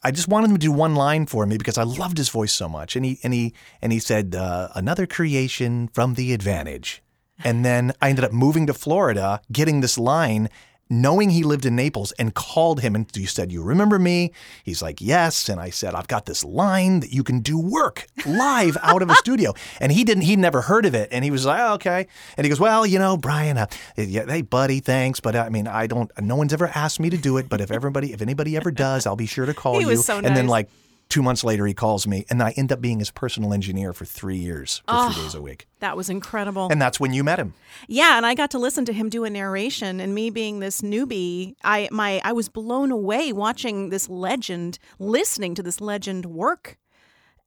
I 0.03 0.11
just 0.11 0.27
wanted 0.27 0.49
him 0.51 0.55
to 0.57 0.59
do 0.59 0.71
one 0.71 0.95
line 0.95 1.25
for 1.25 1.45
me 1.45 1.57
because 1.57 1.77
I 1.77 1.83
loved 1.83 2.17
his 2.17 2.29
voice 2.29 2.53
so 2.53 2.67
much. 2.69 2.95
And 2.95 3.05
he 3.05 3.19
and 3.23 3.33
he 3.33 3.53
and 3.81 3.91
he 3.91 3.99
said, 3.99 4.35
uh, 4.35 4.69
another 4.75 5.05
creation 5.07 5.87
from 5.89 6.13
the 6.15 6.33
advantage. 6.33 7.01
And 7.43 7.65
then 7.65 7.91
I 8.01 8.09
ended 8.09 8.23
up 8.25 8.31
moving 8.31 8.67
to 8.67 8.73
Florida, 8.73 9.41
getting 9.51 9.81
this 9.81 9.97
line, 9.97 10.47
knowing 10.91 11.31
he 11.31 11.43
lived 11.43 11.65
in 11.65 11.75
Naples, 11.75 12.11
and 12.19 12.35
called 12.35 12.81
him 12.81 12.93
and 12.93 13.09
you 13.15 13.25
said, 13.25 13.51
You 13.51 13.63
remember 13.63 13.97
me? 13.97 14.31
He's 14.63 14.81
like, 14.81 15.01
Yes. 15.01 15.49
And 15.49 15.59
I 15.59 15.71
said, 15.71 15.95
I've 15.95 16.07
got 16.07 16.25
this 16.27 16.43
line 16.43 16.99
that 16.99 17.11
you 17.11 17.23
can 17.23 17.39
do 17.39 17.57
work 17.57 18.05
live 18.25 18.77
out 18.83 19.01
of 19.01 19.09
a 19.09 19.15
studio. 19.15 19.53
And 19.79 19.91
he 19.91 20.03
didn't, 20.03 20.23
he'd 20.23 20.37
never 20.37 20.61
heard 20.61 20.85
of 20.85 20.93
it. 20.93 21.09
And 21.11 21.23
he 21.23 21.31
was 21.31 21.45
like, 21.45 21.59
oh, 21.59 21.73
okay. 21.75 22.05
And 22.37 22.45
he 22.45 22.49
goes, 22.49 22.59
Well, 22.59 22.85
you 22.85 22.99
know, 22.99 23.17
Brian, 23.17 23.57
uh, 23.57 23.67
yeah, 23.95 24.25
hey, 24.27 24.41
buddy, 24.41 24.79
thanks. 24.79 25.19
But 25.19 25.35
I 25.35 25.49
mean, 25.49 25.67
I 25.67 25.87
don't, 25.87 26.11
no 26.21 26.35
one's 26.35 26.53
ever 26.53 26.67
asked 26.75 26.99
me 26.99 27.09
to 27.09 27.17
do 27.17 27.37
it. 27.37 27.47
But 27.49 27.61
if 27.61 27.71
everybody, 27.71 28.13
if 28.13 28.21
anybody 28.21 28.55
ever 28.57 28.69
does, 28.69 29.07
I'll 29.07 29.15
be 29.15 29.25
sure 29.25 29.45
to 29.45 29.53
call 29.53 29.75
He 29.75 29.81
you. 29.81 29.87
was 29.87 30.05
so 30.05 30.17
and 30.17 30.25
then, 30.35 30.45
nice. 30.45 30.49
like, 30.49 30.69
two 31.11 31.21
months 31.21 31.43
later, 31.43 31.67
he 31.67 31.73
calls 31.73 32.07
me, 32.07 32.25
and 32.29 32.41
I 32.41 32.51
end 32.57 32.71
up 32.71 32.81
being 32.81 32.99
his 32.99 33.11
personal 33.11 33.53
engineer 33.53 33.93
for 33.93 34.05
three 34.05 34.37
years, 34.37 34.77
for 34.87 34.95
Oh. 34.95 35.11
three 35.11 35.21
ah, 35.21 35.23
days 35.25 35.35
a 35.35 35.41
week. 35.41 35.67
That 35.79 35.95
was 35.95 36.09
incredible. 36.09 36.69
And 36.71 36.81
that's 36.81 36.99
when 36.99 37.13
you 37.13 37.23
met 37.23 37.37
him. 37.37 37.53
Yeah, 37.87 38.17
and 38.17 38.25
I 38.25 38.33
got 38.33 38.49
to 38.51 38.59
listen 38.59 38.85
to 38.85 38.93
him 38.93 39.09
do 39.09 39.23
a 39.25 39.29
narration, 39.29 39.99
and 39.99 40.15
me 40.15 40.29
being 40.31 40.59
this 40.59 40.81
newbie, 40.81 41.53
I 41.63 41.89
my 41.91 42.21
I 42.23 42.31
was 42.31 42.49
blown 42.49 42.91
away 42.91 43.31
watching 43.33 43.89
this 43.89 44.09
legend, 44.09 44.79
listening 44.97 45.53
to 45.55 45.63
this 45.63 45.81
legend 45.81 46.25
work, 46.25 46.77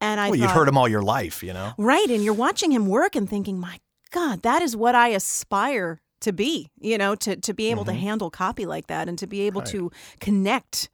and 0.01 0.21
I 0.21 0.31
Well, 0.31 0.39
thought, 0.39 0.43
you'd 0.43 0.51
heard 0.51 0.69
him 0.69 0.79
all 0.79 0.89
your 0.89 1.03
life, 1.03 1.43
you 1.43 1.53
know? 1.53 1.73
right, 1.79 2.09
and 2.11 2.23
you're 2.23 2.35
watching 2.35 2.71
him 2.71 2.87
work 2.87 3.17
and 3.17 3.29
thinking, 3.29 3.59
my 3.59 3.81
God, 4.11 4.43
that 4.43 4.63
is 4.63 4.77
what 4.77 4.95
I 4.95 5.09
aspire 5.09 6.01
to 6.21 6.33
be. 6.33 6.71
You 6.79 6.99
know, 6.99 7.15
to 7.17 7.37
to 7.37 7.55
be 7.55 7.71
able 7.71 7.85
to 7.87 7.93
mm-hmm. 7.93 8.01
handle 8.01 8.31
copy 8.31 8.67
like 8.67 8.87
that, 8.89 9.09
and 9.09 9.19
to 9.19 9.27
be 9.27 9.43
able 9.43 9.63
to 9.63 9.91
connect. 10.21 10.89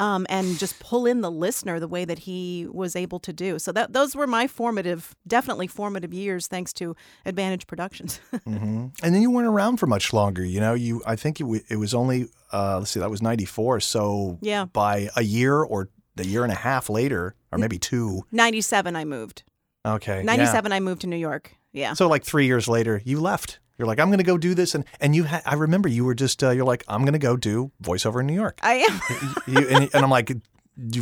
Um, 0.00 0.26
and 0.30 0.58
just 0.58 0.80
pull 0.80 1.04
in 1.06 1.20
the 1.20 1.30
listener 1.30 1.78
the 1.78 1.86
way 1.86 2.04
that 2.06 2.20
he 2.20 2.66
was 2.72 2.96
able 2.96 3.20
to 3.20 3.32
do. 3.32 3.58
So 3.58 3.70
that 3.72 3.92
those 3.92 4.16
were 4.16 4.26
my 4.26 4.46
formative, 4.46 5.14
definitely 5.26 5.66
formative 5.66 6.14
years, 6.14 6.46
thanks 6.46 6.72
to 6.74 6.96
Advantage 7.26 7.66
Productions. 7.66 8.18
hmm 8.44 8.86
And 9.02 9.14
then 9.14 9.20
you 9.20 9.30
weren't 9.30 9.46
around 9.48 9.76
for 9.76 9.86
much 9.86 10.12
longer. 10.14 10.42
You 10.44 10.58
know, 10.60 10.72
you 10.74 11.02
I 11.06 11.16
think 11.16 11.38
it, 11.40 11.44
w- 11.44 11.62
it 11.68 11.76
was 11.76 11.92
only 11.94 12.28
uh, 12.52 12.78
let's 12.78 12.90
see, 12.92 13.00
that 13.00 13.10
was 13.10 13.20
ninety 13.22 13.44
four. 13.44 13.78
So 13.80 14.38
Yeah. 14.40 14.64
by 14.64 15.10
a 15.16 15.22
year 15.22 15.56
or 15.62 15.90
a 16.16 16.24
year 16.24 16.44
and 16.44 16.52
a 16.52 16.56
half 16.56 16.88
later, 16.90 17.34
or 17.52 17.58
maybe 17.58 17.78
two. 17.78 18.24
97 18.32 18.96
I 18.96 19.04
moved. 19.04 19.42
Okay, 19.86 20.16
yeah. 20.18 20.22
97 20.22 20.72
I 20.72 20.80
moved 20.80 21.02
to 21.02 21.06
New 21.06 21.16
York. 21.16 21.56
Yeah. 21.72 21.92
So 21.94 22.08
like 22.08 22.24
three 22.24 22.46
years 22.46 22.68
later, 22.68 23.00
you 23.04 23.20
left. 23.20 23.58
You're 23.80 23.88
like, 23.88 23.98
I'm 23.98 24.08
going 24.08 24.18
to 24.18 24.24
go 24.24 24.38
do 24.38 24.54
this, 24.54 24.74
and 24.74 24.84
and 25.00 25.16
you. 25.16 25.24
Ha- 25.24 25.42
I 25.44 25.54
remember 25.54 25.88
you 25.88 26.04
were 26.04 26.14
just. 26.14 26.42
Uh, 26.44 26.50
you're 26.50 26.64
like, 26.64 26.84
I'm 26.86 27.00
going 27.02 27.14
to 27.14 27.18
go 27.18 27.36
do 27.36 27.72
voiceover 27.82 28.20
in 28.20 28.26
New 28.26 28.34
York. 28.34 28.60
I 28.62 28.74
am. 28.74 29.00
you, 29.46 29.68
and, 29.68 29.88
and 29.92 30.04
I'm 30.04 30.10
like, 30.10 30.32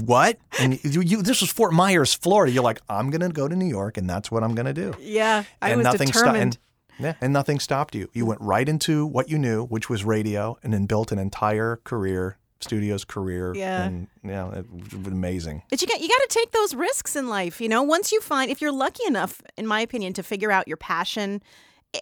what? 0.05 0.39
And 0.61 0.83
you, 0.85 1.01
you, 1.03 1.23
this 1.23 1.41
was 1.41 1.51
Fort 1.51 1.73
Myers, 1.73 2.15
Florida. 2.15 2.53
You're 2.53 2.63
like, 2.63 2.81
I'm 2.89 3.11
going 3.11 3.21
to 3.21 3.29
go 3.29 3.49
to 3.49 3.55
New 3.57 3.67
York, 3.67 3.97
and 3.97 4.09
that's 4.09 4.31
what 4.31 4.43
I'm 4.43 4.55
going 4.55 4.67
to 4.67 4.73
do. 4.73 4.95
yeah. 5.01 5.45
I 5.61 5.71
and 5.71 5.79
was 5.79 5.85
nothing 5.85 6.09
sto- 6.09 6.21
determined. 6.21 6.59
and, 6.99 7.05
yeah, 7.05 7.15
and 7.21 7.33
nothing 7.33 7.61
stopped 7.61 7.95
you. 7.95 8.09
You 8.13 8.27
went 8.27 8.41
right 8.41 8.69
into 8.69 9.07
what 9.07 9.29
you 9.29 9.39
knew, 9.39 9.65
which 9.67 9.89
was 9.89 10.05
radio, 10.05 10.57
and 10.63 10.73
then 10.73 10.87
built 10.87 11.13
an 11.13 11.19
entire 11.19 11.77
career, 11.85 12.39
studio's 12.61 13.05
career. 13.05 13.55
Yeah. 13.55 13.85
and 13.85 14.09
yeah, 14.25 14.51
it 14.53 14.67
was 14.73 15.07
amazing. 15.07 15.63
but 15.71 15.81
you 15.81 15.87
got 15.87 16.01
you 16.01 16.09
got 16.09 16.19
to 16.19 16.27
take 16.29 16.51
those 16.51 16.75
risks 16.75 17.15
in 17.15 17.29
life, 17.29 17.61
you 17.61 17.69
know. 17.69 17.83
Once 17.85 18.11
you 18.11 18.21
find 18.21 18.51
if 18.51 18.61
you're 18.61 18.73
lucky 18.73 19.05
enough 19.07 19.41
in 19.57 19.65
my 19.67 19.81
opinion 19.81 20.13
to 20.15 20.25
figure 20.25 20.51
out 20.51 20.67
your 20.67 20.77
passion 20.77 21.41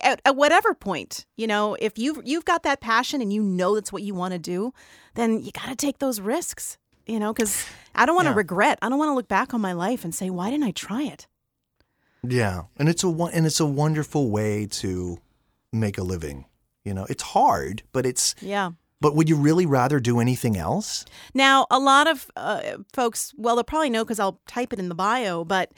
at, 0.02 0.20
at 0.24 0.36
whatever 0.36 0.74
point, 0.74 1.26
you 1.36 1.46
know, 1.46 1.76
if 1.80 1.98
you 1.98 2.14
have 2.14 2.26
you've 2.26 2.44
got 2.44 2.62
that 2.64 2.80
passion 2.80 3.20
and 3.22 3.32
you 3.32 3.42
know 3.42 3.74
that's 3.74 3.92
what 3.92 4.02
you 4.02 4.14
want 4.14 4.32
to 4.32 4.38
do, 4.38 4.72
then 5.14 5.40
you 5.42 5.52
got 5.52 5.66
to 5.68 5.76
take 5.76 5.98
those 5.98 6.20
risks, 6.20 6.76
you 7.06 7.18
know, 7.20 7.32
cuz 7.32 7.64
I 7.94 8.04
don't 8.06 8.16
want 8.16 8.26
to 8.26 8.30
Yeah. 8.32 8.36
regret. 8.36 8.78
I 8.82 8.88
don't 8.88 8.98
want 8.98 9.10
to 9.10 9.14
look 9.14 9.28
back 9.28 9.54
on 9.54 9.60
my 9.60 9.72
life 9.72 10.04
and 10.04 10.14
say, 10.14 10.28
"Why 10.30 10.50
didn't 10.50 10.64
I 10.64 10.72
try 10.72 11.02
it?" 11.04 11.26
Yeah, 12.22 12.62
and 12.76 12.88
it's 12.88 13.04
a 13.04 13.08
and 13.08 13.46
it's 13.46 13.60
a 13.60 13.66
wonderful 13.66 14.30
way 14.30 14.66
to 14.82 15.18
make 15.72 15.98
a 15.98 16.02
living. 16.02 16.46
You 16.84 16.94
know, 16.94 17.06
it's 17.08 17.22
hard, 17.22 17.82
but 17.92 18.04
it's 18.06 18.34
Yeah. 18.40 18.70
but 19.00 19.14
would 19.14 19.28
you 19.28 19.36
really 19.36 19.66
rather 19.66 20.00
do 20.00 20.18
anything 20.20 20.56
else? 20.56 21.04
Now, 21.34 21.66
a 21.70 21.78
lot 21.78 22.06
of 22.08 22.30
uh, 22.36 22.78
folks, 22.92 23.32
well, 23.36 23.54
they'll 23.56 23.64
probably 23.64 23.90
know 23.90 24.04
because 24.04 24.18
I'll 24.18 24.40
type 24.46 24.72
it 24.72 24.78
in 24.78 24.88
the 24.88 24.94
bio, 24.94 25.44
but 25.44 25.70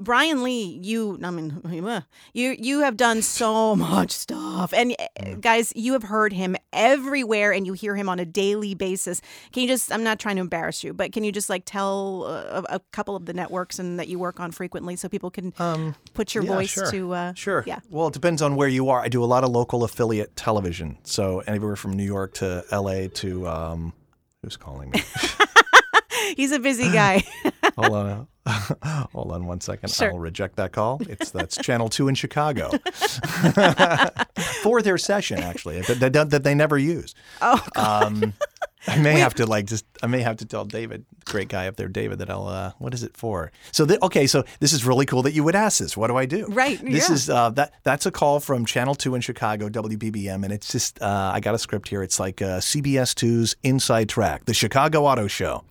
Brian 0.00 0.42
Lee, 0.42 0.80
you, 0.82 1.18
I 1.22 1.30
mean, 1.30 1.60
you 2.32 2.56
you 2.58 2.80
have 2.80 2.96
done 2.96 3.20
so 3.22 3.76
much 3.76 4.10
stuff, 4.12 4.72
and 4.72 4.94
uh, 5.20 5.34
guys, 5.40 5.72
you 5.76 5.92
have 5.92 6.04
heard 6.04 6.32
him 6.32 6.56
everywhere, 6.72 7.52
and 7.52 7.66
you 7.66 7.72
hear 7.74 7.94
him 7.96 8.08
on 8.08 8.18
a 8.18 8.24
daily 8.24 8.74
basis. 8.74 9.20
Can 9.52 9.62
you 9.62 9.68
just? 9.68 9.92
I'm 9.92 10.02
not 10.02 10.18
trying 10.18 10.36
to 10.36 10.40
embarrass 10.40 10.82
you, 10.82 10.92
but 10.94 11.12
can 11.12 11.24
you 11.24 11.32
just 11.32 11.50
like 11.50 11.64
tell 11.64 12.24
uh, 12.26 12.62
a, 12.70 12.76
a 12.76 12.80
couple 12.92 13.16
of 13.16 13.26
the 13.26 13.32
networks 13.34 13.78
and 13.78 13.98
that 13.98 14.08
you 14.08 14.18
work 14.18 14.40
on 14.40 14.50
frequently, 14.50 14.96
so 14.96 15.08
people 15.08 15.30
can 15.30 15.52
put 16.14 16.34
your 16.34 16.42
Um, 16.42 16.48
yeah, 16.48 16.54
voice 16.54 16.70
sure. 16.70 16.90
to? 16.90 17.12
Uh, 17.12 17.34
Sure. 17.34 17.64
Yeah. 17.66 17.80
Well, 17.90 18.08
it 18.08 18.14
depends 18.14 18.40
on 18.42 18.56
where 18.56 18.68
you 18.68 18.88
are. 18.88 19.00
I 19.00 19.08
do 19.08 19.22
a 19.22 19.26
lot 19.26 19.44
of 19.44 19.50
local 19.50 19.84
affiliate 19.84 20.36
television. 20.36 20.98
So 21.04 21.40
anywhere 21.40 21.76
from 21.76 21.92
New 21.92 22.04
York 22.04 22.34
to 22.34 22.64
LA 22.72 23.08
to 23.14 23.46
um, 23.48 23.92
who's 24.42 24.56
calling 24.56 24.90
me? 24.90 25.02
He's 26.36 26.52
a 26.52 26.58
busy 26.58 26.90
guy. 26.90 27.22
hold 27.76 27.92
on. 27.94 28.28
hold 29.12 29.30
on 29.32 29.46
one 29.46 29.60
second. 29.60 29.88
Sure. 29.90 30.10
I'll 30.10 30.18
reject 30.18 30.56
that 30.56 30.72
call. 30.72 31.00
It's 31.08 31.30
that's 31.30 31.56
Channel 31.56 31.88
Two 31.88 32.08
in 32.08 32.14
Chicago 32.16 32.70
for 34.62 34.82
their 34.82 34.98
session 34.98 35.38
actually 35.38 35.80
that, 35.82 36.12
that, 36.12 36.30
that- 36.30 36.42
they 36.42 36.54
never 36.54 36.76
use. 36.78 37.14
oh, 37.40 37.64
Um, 37.76 38.32
I 38.88 38.98
may 38.98 39.20
have 39.20 39.34
to 39.34 39.46
like 39.46 39.66
just 39.66 39.84
I 40.02 40.08
may 40.08 40.22
have 40.22 40.38
to 40.38 40.44
tell 40.44 40.64
David, 40.64 41.04
great 41.24 41.48
guy 41.48 41.68
up 41.68 41.76
there, 41.76 41.86
David, 41.86 42.18
that 42.18 42.28
I'll 42.30 42.48
uh, 42.48 42.72
what 42.78 42.92
is 42.94 43.04
it 43.04 43.16
for? 43.16 43.52
So 43.70 43.86
th- 43.86 44.00
okay, 44.02 44.26
so 44.26 44.42
this 44.58 44.72
is 44.72 44.84
really 44.84 45.06
cool 45.06 45.22
that 45.22 45.34
you 45.34 45.44
would 45.44 45.54
ask 45.54 45.78
this. 45.78 45.96
What 45.96 46.08
do 46.08 46.16
I 46.16 46.26
do? 46.26 46.46
Right, 46.48 46.80
This 46.84 47.08
yeah. 47.08 47.14
is 47.14 47.30
uh, 47.30 47.50
that 47.50 47.74
that's 47.84 48.06
a 48.06 48.10
call 48.10 48.40
from 48.40 48.66
Channel 48.66 48.96
Two 48.96 49.14
in 49.14 49.20
Chicago, 49.20 49.68
WBBM, 49.68 50.42
and 50.42 50.52
it's 50.52 50.72
just 50.72 51.00
uh, 51.00 51.30
I 51.32 51.38
got 51.38 51.54
a 51.54 51.58
script 51.58 51.88
here. 51.90 52.02
It's 52.02 52.18
like 52.18 52.42
uh, 52.42 52.58
CBS 52.58 53.14
2's 53.14 53.54
Inside 53.62 54.08
Track, 54.08 54.46
the 54.46 54.54
Chicago 54.54 55.04
Auto 55.04 55.28
Show, 55.28 55.62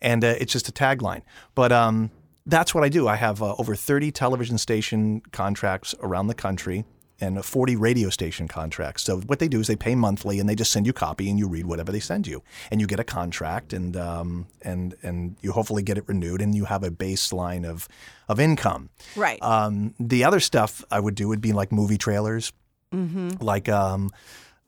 and 0.00 0.24
uh, 0.24 0.34
it's 0.38 0.52
just 0.52 0.68
a 0.68 0.72
tagline. 0.72 1.22
But 1.54 1.72
um, 1.72 2.10
that's 2.46 2.74
what 2.74 2.84
I 2.84 2.88
do. 2.88 3.08
I 3.08 3.16
have 3.16 3.42
uh, 3.42 3.54
over 3.58 3.74
30 3.74 4.10
television 4.12 4.58
station 4.58 5.20
contracts 5.32 5.94
around 6.00 6.28
the 6.28 6.34
country 6.34 6.84
and 7.20 7.42
40 7.44 7.76
radio 7.76 8.10
station 8.10 8.46
contracts. 8.46 9.02
So 9.02 9.20
what 9.20 9.38
they 9.38 9.48
do 9.48 9.60
is 9.60 9.66
they 9.66 9.76
pay 9.76 9.94
monthly 9.94 10.38
and 10.38 10.48
they 10.48 10.54
just 10.54 10.70
send 10.70 10.86
you 10.86 10.92
copy 10.92 11.30
and 11.30 11.38
you 11.38 11.48
read 11.48 11.66
whatever 11.66 11.90
they 11.90 12.00
send 12.00 12.26
you, 12.26 12.42
and 12.70 12.80
you 12.80 12.86
get 12.86 13.00
a 13.00 13.04
contract 13.04 13.72
and 13.72 13.96
um, 13.96 14.46
and 14.62 14.94
and 15.02 15.36
you 15.40 15.52
hopefully 15.52 15.82
get 15.82 15.98
it 15.98 16.04
renewed 16.06 16.42
and 16.42 16.54
you 16.54 16.66
have 16.66 16.82
a 16.82 16.90
baseline 16.90 17.66
of 17.66 17.88
of 18.28 18.38
income. 18.38 18.90
right. 19.14 19.42
Um, 19.42 19.94
the 19.98 20.24
other 20.24 20.40
stuff 20.40 20.84
I 20.90 21.00
would 21.00 21.14
do 21.14 21.28
would 21.28 21.40
be 21.40 21.52
like 21.52 21.72
movie 21.72 21.98
trailers, 21.98 22.52
mm-hmm. 22.92 23.42
like 23.42 23.68
um, 23.68 24.10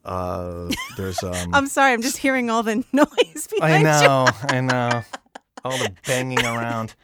uh, 0.05 0.69
there's 0.97 1.21
um, 1.23 1.49
I'm 1.53 1.67
sorry. 1.67 1.93
I'm 1.93 2.01
just 2.01 2.17
hearing 2.17 2.49
all 2.49 2.63
the 2.63 2.75
noise 2.93 3.47
I 3.61 3.79
behind 3.79 3.81
you. 3.81 3.83
know, 3.83 4.27
I 4.43 4.61
know. 4.61 5.03
All 5.65 5.77
the 5.77 5.91
banging 6.07 6.39
around. 6.45 6.95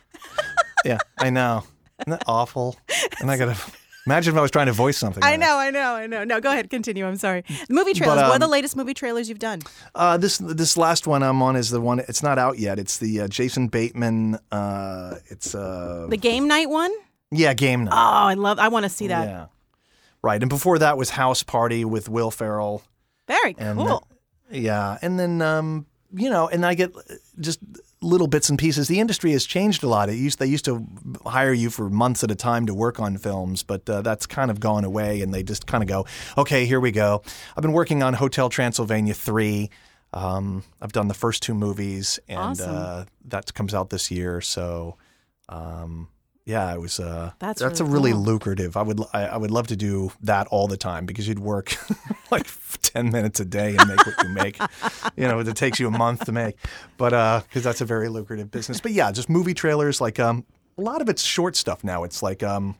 Yeah, 0.85 0.97
I 1.17 1.29
know. 1.29 1.63
Isn't 2.01 2.11
that 2.11 2.23
awful? 2.27 2.75
And 3.19 3.29
I 3.31 3.37
gotta 3.37 3.57
imagine 4.05 4.33
if 4.33 4.37
I 4.37 4.41
was 4.41 4.51
trying 4.51 4.67
to 4.67 4.71
voice 4.73 4.97
something. 4.97 5.23
I 5.23 5.31
like 5.31 5.39
know, 5.39 5.57
I 5.57 5.71
know, 5.71 5.95
I 5.95 6.07
know. 6.07 6.23
No, 6.23 6.39
go 6.39 6.51
ahead, 6.51 6.69
continue. 6.69 7.05
I'm 7.05 7.15
sorry. 7.17 7.43
The 7.67 7.73
movie 7.73 7.93
trailers. 7.93 8.17
what 8.17 8.31
are 8.33 8.39
the 8.39 8.45
um, 8.45 8.51
latest 8.51 8.75
movie 8.77 8.93
trailers 8.93 9.27
you've 9.29 9.39
done? 9.39 9.61
Uh, 9.93 10.17
this 10.17 10.37
this 10.37 10.77
last 10.77 11.05
one 11.07 11.23
I'm 11.23 11.41
on 11.41 11.55
is 11.55 11.69
the 11.69 11.81
one. 11.81 11.99
It's 11.99 12.21
not 12.23 12.37
out 12.37 12.59
yet. 12.59 12.79
It's 12.79 12.97
the 12.97 13.21
uh, 13.21 13.27
Jason 13.27 13.67
Bateman. 13.67 14.37
Uh, 14.51 15.15
it's 15.27 15.53
uh, 15.55 16.07
The 16.09 16.17
game 16.17 16.47
night 16.47 16.69
one? 16.69 16.93
yeah, 17.31 17.53
game 17.53 17.85
night. 17.85 17.93
Oh, 17.93 18.27
I 18.27 18.33
love. 18.35 18.59
I 18.59 18.67
want 18.69 18.83
to 18.83 18.89
see 18.89 19.07
that. 19.07 19.27
Yeah, 19.27 19.45
right. 20.25 20.41
And 20.41 20.50
before 20.50 20.79
that 20.79 20.98
was 20.98 21.12
House 21.12 21.44
Party 21.44 21.86
with 21.86 22.10
Will 22.10 22.32
Ferrell. 22.32 22.84
Very 23.27 23.53
cool. 23.53 24.08
Yeah, 24.51 24.98
and 25.01 25.17
then 25.20 25.41
um, 25.41 25.86
you 26.13 26.29
know, 26.29 26.48
and 26.48 26.65
I 26.65 26.74
get 26.75 26.94
just 27.39 27.60
little 28.01 28.27
bits 28.27 28.50
and 28.50 28.60
pieces. 28.60 28.88
The 28.88 29.00
industry 29.00 29.32
has 29.32 29.46
changed 29.46 29.84
a 29.84 29.88
lot. 29.88 30.10
It 30.10 30.15
used 30.15 30.39
they 30.39 30.46
used 30.46 30.65
to 30.65 30.86
hire 31.25 31.53
you 31.53 31.70
for 31.70 31.89
months 31.89 32.24
at 32.24 32.32
a 32.32 32.36
time 32.36 32.65
to 32.67 32.74
work 32.74 33.00
on 33.00 33.17
films, 33.17 33.63
but 33.63 33.89
uh, 33.89 34.01
that's 34.01 34.25
kind 34.27 34.51
of 34.51 34.60
gone 34.60 34.84
away, 34.84 35.22
and 35.22 35.34
they 35.34 35.44
just 35.44 35.65
kind 35.65 35.84
of 35.84 35.88
go, 35.88 36.05
okay, 36.38 36.65
here 36.65 36.79
we 36.79 36.91
go. 36.91 37.22
I've 37.58 37.62
been 37.63 37.74
working 37.74 38.03
on 38.03 38.13
Hotel 38.13 38.50
Transylvania 38.50 39.13
three. 39.13 39.70
Um, 40.13 40.63
I've 40.82 40.94
done 40.94 41.08
the 41.08 41.13
first 41.13 41.41
two 41.44 41.53
movies, 41.53 42.20
and 42.27 42.39
Awesome. 42.39 42.75
uh, 42.75 43.05
that 43.25 43.53
comes 43.53 43.74
out 43.74 43.89
this 43.89 44.12
year. 44.12 44.41
So. 44.41 44.98
Um, 45.48 46.08
yeah, 46.45 46.71
it 46.73 46.79
was. 46.79 46.99
Uh, 46.99 47.31
That's 47.39 47.59
that's 47.59 47.81
really 47.81 47.91
a 47.91 47.93
really 47.93 48.11
cool. 48.11 48.21
lucrative. 48.21 48.77
I 48.77 48.83
would 48.83 49.01
I, 49.13 49.25
I 49.25 49.37
would 49.37 49.51
love 49.51 49.67
to 49.67 49.75
do 49.75 50.11
that 50.21 50.47
all 50.47 50.67
the 50.67 50.77
time 50.77 51.05
because 51.05 51.27
you'd 51.27 51.39
work 51.39 51.75
like 52.31 52.47
ten 52.83 53.11
minutes 53.11 53.39
a 53.39 53.45
day 53.45 53.75
and 53.75 53.89
make 53.89 54.05
what 54.05 54.23
you 54.23 54.29
make. 54.29 54.59
you 55.15 55.27
know, 55.27 55.39
it 55.39 55.55
takes 55.55 55.79
you 55.79 55.87
a 55.87 55.91
month 55.91 56.25
to 56.25 56.31
make, 56.31 56.55
but 56.97 57.41
because 57.47 57.63
that's 57.63 57.81
a 57.81 57.85
very 57.85 58.09
lucrative 58.09 58.51
business. 58.51 58.79
But 58.79 58.91
yeah, 58.91 59.11
just 59.11 59.27
movie 59.27 59.55
trailers. 59.55 59.99
Like 59.99 60.19
um, 60.19 60.45
a 60.77 60.81
lot 60.81 61.01
of 61.01 61.09
it's 61.09 61.23
short 61.23 61.55
stuff 61.55 61.83
now. 61.83 62.03
It's 62.03 62.21
like 62.21 62.43
um, 62.43 62.75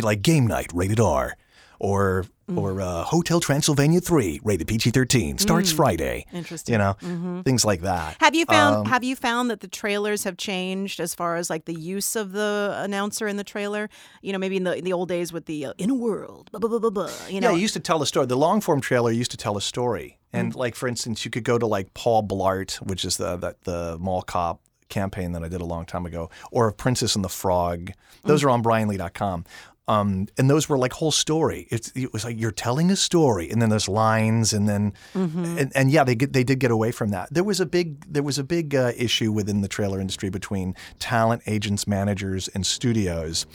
like 0.00 0.22
Game 0.22 0.46
Night, 0.46 0.70
rated 0.72 0.98
R, 1.00 1.36
or 1.78 2.24
Mm. 2.48 2.56
or 2.56 2.80
uh, 2.80 3.04
Hotel 3.04 3.40
Transylvania 3.40 4.00
three, 4.00 4.40
rated 4.42 4.66
PG 4.68 4.90
thirteen, 4.92 5.36
starts 5.36 5.70
Friday. 5.70 6.24
Interesting. 6.32 6.72
You 6.72 6.78
know, 6.78 6.96
Mhm. 7.02 7.44
things 7.44 7.62
like 7.62 7.82
that. 7.82 8.16
Have 8.20 8.34
you 8.34 8.46
found 8.46 8.76
Um, 8.76 8.84
Have 8.86 9.04
you 9.04 9.14
found 9.16 9.50
that 9.50 9.60
the 9.60 9.68
trailers 9.68 10.24
have 10.24 10.38
changed 10.38 10.98
as 10.98 11.14
far 11.14 11.36
as 11.36 11.50
like 11.50 11.66
the 11.66 11.78
use 11.78 12.16
of 12.16 12.32
the 12.32 12.72
announcer 12.78 13.28
in 13.28 13.36
the 13.36 13.44
trailer? 13.44 13.90
You 14.22 14.32
know, 14.32 14.38
maybe 14.38 14.56
in 14.56 14.64
the 14.64 14.80
the 14.80 14.94
old 14.94 15.10
days 15.10 15.30
with 15.30 15.44
the 15.44 15.66
uh, 15.66 15.72
in 15.76 15.90
a 15.90 15.94
world, 15.94 16.48
blah, 16.50 16.58
blah, 16.58 16.70
blah, 16.70 16.78
blah, 16.78 16.88
blah, 16.88 17.10
you 17.28 17.38
know. 17.38 17.50
yeah, 17.50 17.54
you 17.56 17.60
used 17.60 17.74
to 17.74 17.80
tell 17.80 18.00
a 18.00 18.06
story. 18.06 18.24
The 18.24 18.34
long 18.36 18.62
form 18.62 18.80
trailer 18.80 19.10
used 19.12 19.30
to 19.32 19.36
tell 19.36 19.58
a 19.58 19.60
story, 19.60 20.18
Mm. 20.32 20.38
and 20.40 20.54
like 20.54 20.74
for 20.74 20.88
instance, 20.88 21.26
you 21.26 21.30
could 21.30 21.44
go 21.44 21.58
to 21.58 21.66
like 21.66 21.92
Paul 21.92 22.22
Blart, 22.22 22.76
which 22.76 23.04
is 23.04 23.18
the 23.18 23.36
that 23.36 23.64
the 23.64 23.98
mall 24.00 24.22
cop 24.22 24.62
campaign 24.88 25.32
that 25.32 25.44
I 25.44 25.48
did 25.48 25.60
a 25.60 25.66
long 25.66 25.84
time 25.84 26.06
ago, 26.06 26.30
or 26.50 26.72
Princess 26.72 27.14
and 27.14 27.22
the 27.22 27.28
Frog. 27.28 27.92
Those 28.24 28.40
Mm. 28.40 28.46
are 28.46 28.50
on 28.50 28.62
BrianLee.com. 28.62 29.44
Um, 29.88 30.28
and 30.36 30.48
those 30.50 30.68
were 30.68 30.78
like 30.78 30.92
whole 30.92 31.10
story. 31.10 31.66
It's, 31.70 31.90
it 31.96 32.12
was 32.12 32.24
like 32.24 32.38
you're 32.38 32.52
telling 32.52 32.90
a 32.90 32.96
story, 32.96 33.50
and 33.50 33.60
then 33.60 33.70
there's 33.70 33.88
lines, 33.88 34.52
and 34.52 34.68
then 34.68 34.92
Mm-hmm. 35.14 35.58
and, 35.58 35.72
and 35.74 35.90
yeah, 35.90 36.04
they 36.04 36.14
get, 36.14 36.32
they 36.32 36.44
did 36.44 36.58
get 36.60 36.70
away 36.70 36.92
from 36.92 37.10
that. 37.10 37.32
There 37.32 37.44
was 37.44 37.58
a 37.60 37.66
big 37.66 38.04
there 38.12 38.22
was 38.22 38.38
a 38.38 38.44
big 38.44 38.74
uh, 38.74 38.92
issue 38.96 39.32
within 39.32 39.62
the 39.62 39.68
trailer 39.68 40.00
industry 40.00 40.30
between 40.30 40.74
talent 40.98 41.42
agents, 41.46 41.86
managers, 41.86 42.48
and 42.48 42.66
studios. 42.66 43.46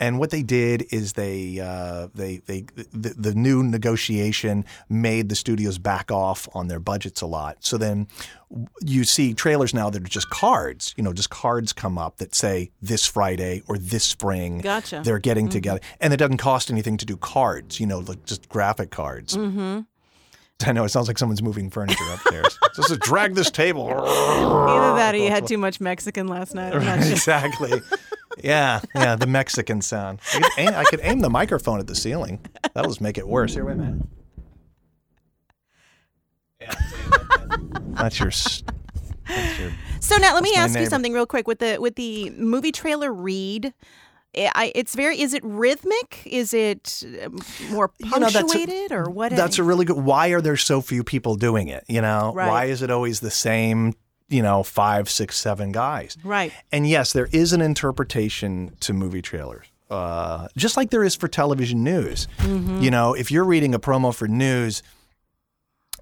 And 0.00 0.18
what 0.18 0.30
they 0.30 0.42
did 0.42 0.86
is 0.90 1.12
they 1.12 1.60
uh, 1.60 2.08
they 2.14 2.38
they 2.38 2.64
the, 2.92 3.10
the 3.10 3.34
new 3.34 3.62
negotiation 3.62 4.64
made 4.88 5.28
the 5.28 5.36
studios 5.36 5.76
back 5.76 6.10
off 6.10 6.48
on 6.54 6.68
their 6.68 6.80
budgets 6.80 7.20
a 7.20 7.26
lot. 7.26 7.58
So 7.60 7.76
then 7.76 8.08
you 8.80 9.04
see 9.04 9.34
trailers 9.34 9.74
now 9.74 9.90
that 9.90 10.02
are 10.02 10.08
just 10.08 10.30
cards. 10.30 10.94
You 10.96 11.04
know, 11.04 11.12
just 11.12 11.28
cards 11.28 11.74
come 11.74 11.98
up 11.98 12.16
that 12.16 12.34
say 12.34 12.70
this 12.80 13.04
Friday 13.04 13.62
or 13.68 13.76
this 13.76 14.04
spring. 14.04 14.58
Gotcha. 14.58 15.02
They're 15.04 15.18
getting 15.18 15.50
together, 15.50 15.80
and 16.00 16.14
it 16.14 16.16
doesn't 16.16 16.38
cost 16.38 16.70
anything 16.70 16.96
to 16.96 17.04
do 17.04 17.18
cards. 17.18 17.78
You 17.78 17.86
know, 17.86 17.98
like 17.98 18.24
just 18.24 18.48
graphic 18.48 18.90
cards. 18.90 19.36
mm-hmm. 19.36 19.80
I 20.66 20.72
know 20.72 20.84
it 20.84 20.90
sounds 20.90 21.08
like 21.08 21.16
someone's 21.18 21.42
moving 21.42 21.70
furniture 21.70 22.04
upstairs. 22.12 22.58
just 22.76 23.00
drag 23.00 23.34
this 23.34 23.50
table. 23.50 23.88
Either 23.88 24.96
that 24.96 25.14
or 25.14 25.18
you 25.18 25.30
had 25.30 25.46
too 25.46 25.58
much 25.58 25.80
Mexican 25.80 26.28
last 26.28 26.54
night. 26.54 26.74
I'm 26.74 27.02
sure. 27.02 27.12
exactly. 27.12 27.80
Yeah, 28.42 28.80
yeah, 28.94 29.16
the 29.16 29.26
Mexican 29.26 29.80
sound. 29.82 30.20
I 30.34 30.40
could, 30.40 30.52
aim, 30.58 30.68
I 30.74 30.84
could 30.84 31.00
aim 31.02 31.20
the 31.20 31.30
microphone 31.30 31.78
at 31.80 31.86
the 31.86 31.94
ceiling. 31.94 32.40
That'll 32.74 32.90
just 32.90 33.00
make 33.00 33.18
it 33.18 33.26
worse. 33.28 33.54
Here, 33.54 33.64
wait 33.64 33.72
a 33.72 33.76
minute. 33.76 34.06
Yeah, 36.60 36.74
that's 37.94 38.18
your. 38.18 38.30
That's 39.28 39.58
your. 39.58 39.72
So 40.00 40.16
now 40.16 40.34
let 40.34 40.42
me 40.42 40.50
That's 40.54 40.74
my 40.74 40.80
ask 40.80 40.84
you 40.84 40.90
something 40.90 41.12
real 41.12 41.26
quick 41.26 41.46
with 41.46 41.58
the 41.58 41.78
with 41.78 41.94
the 41.96 42.30
movie 42.30 42.72
trailer 42.72 43.12
read. 43.12 43.72
I, 44.36 44.50
I- 44.54 44.72
it's 44.74 44.94
very. 44.94 45.20
Is 45.20 45.34
it 45.34 45.42
rhythmic? 45.44 46.22
Is 46.26 46.52
it 46.54 47.02
um, 47.24 47.38
more 47.70 47.90
You 47.98 48.10
know, 48.10 48.18
that's 48.20 48.34
a- 48.36 48.38
punctuated 48.40 48.92
or 48.92 49.10
what? 49.10 49.30
That's 49.32 49.58
a 49.58 49.62
really 49.62 49.84
good. 49.84 49.96
Why 49.98 50.28
are 50.28 50.40
there 50.40 50.56
so 50.56 50.80
few 50.80 51.02
people 51.04 51.34
doing 51.36 51.68
it? 51.68 51.84
You 51.88 52.00
know, 52.00 52.32
Right. 52.34 52.48
why 52.48 52.64
is 52.66 52.82
it 52.82 52.90
always 52.90 53.20
the 53.20 53.30
same? 53.30 53.94
You 54.30 54.42
know, 54.42 54.62
five, 54.62 55.10
six, 55.10 55.36
seven 55.36 55.72
guys. 55.72 56.16
right. 56.24 56.52
And 56.72 56.88
yes, 56.88 57.12
there 57.12 57.28
is 57.32 57.52
an 57.52 57.60
interpretation 57.60 58.76
to 58.80 58.92
movie 58.94 59.20
trailers. 59.22 59.66
Uh, 59.90 60.46
just 60.56 60.76
like 60.76 60.90
there 60.90 61.02
is 61.02 61.16
for 61.16 61.26
television 61.28 61.82
news. 61.84 62.28
You 62.46 62.90
know, 62.92 63.12
if 63.14 63.30
you're 63.32 63.44
reading 63.44 63.74
a 63.74 63.78
promo 63.80 64.14
for 64.14 64.28
news 64.28 64.82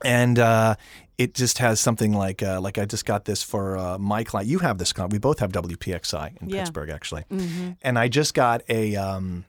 and 0.04 0.38
uh, 0.38 0.74
it 1.16 1.34
just 1.34 1.58
has 1.58 1.80
something 1.80 2.12
like, 2.12 2.42
uh, 2.42 2.60
like 2.60 2.76
I 2.78 2.84
just 2.84 3.04
got 3.06 3.24
this 3.24 3.42
for 3.42 3.76
uh, 3.78 3.98
my 3.98 4.24
client. 4.24 4.48
You 4.48 4.58
have 4.60 4.76
this, 4.78 4.92
con- 4.92 5.08
we 5.08 5.18
both 5.18 5.38
have 5.40 5.50
WPXI 5.52 6.40
in 6.42 6.50
Yeah. 6.50 6.60
Pittsburgh, 6.60 6.90
actually. 6.90 7.24
Mm-hmm. 7.30 7.70
And 7.82 7.98
I 7.98 8.08
just 8.08 8.34
got 8.34 8.62
a, 8.68 8.94
um, 8.96 9.44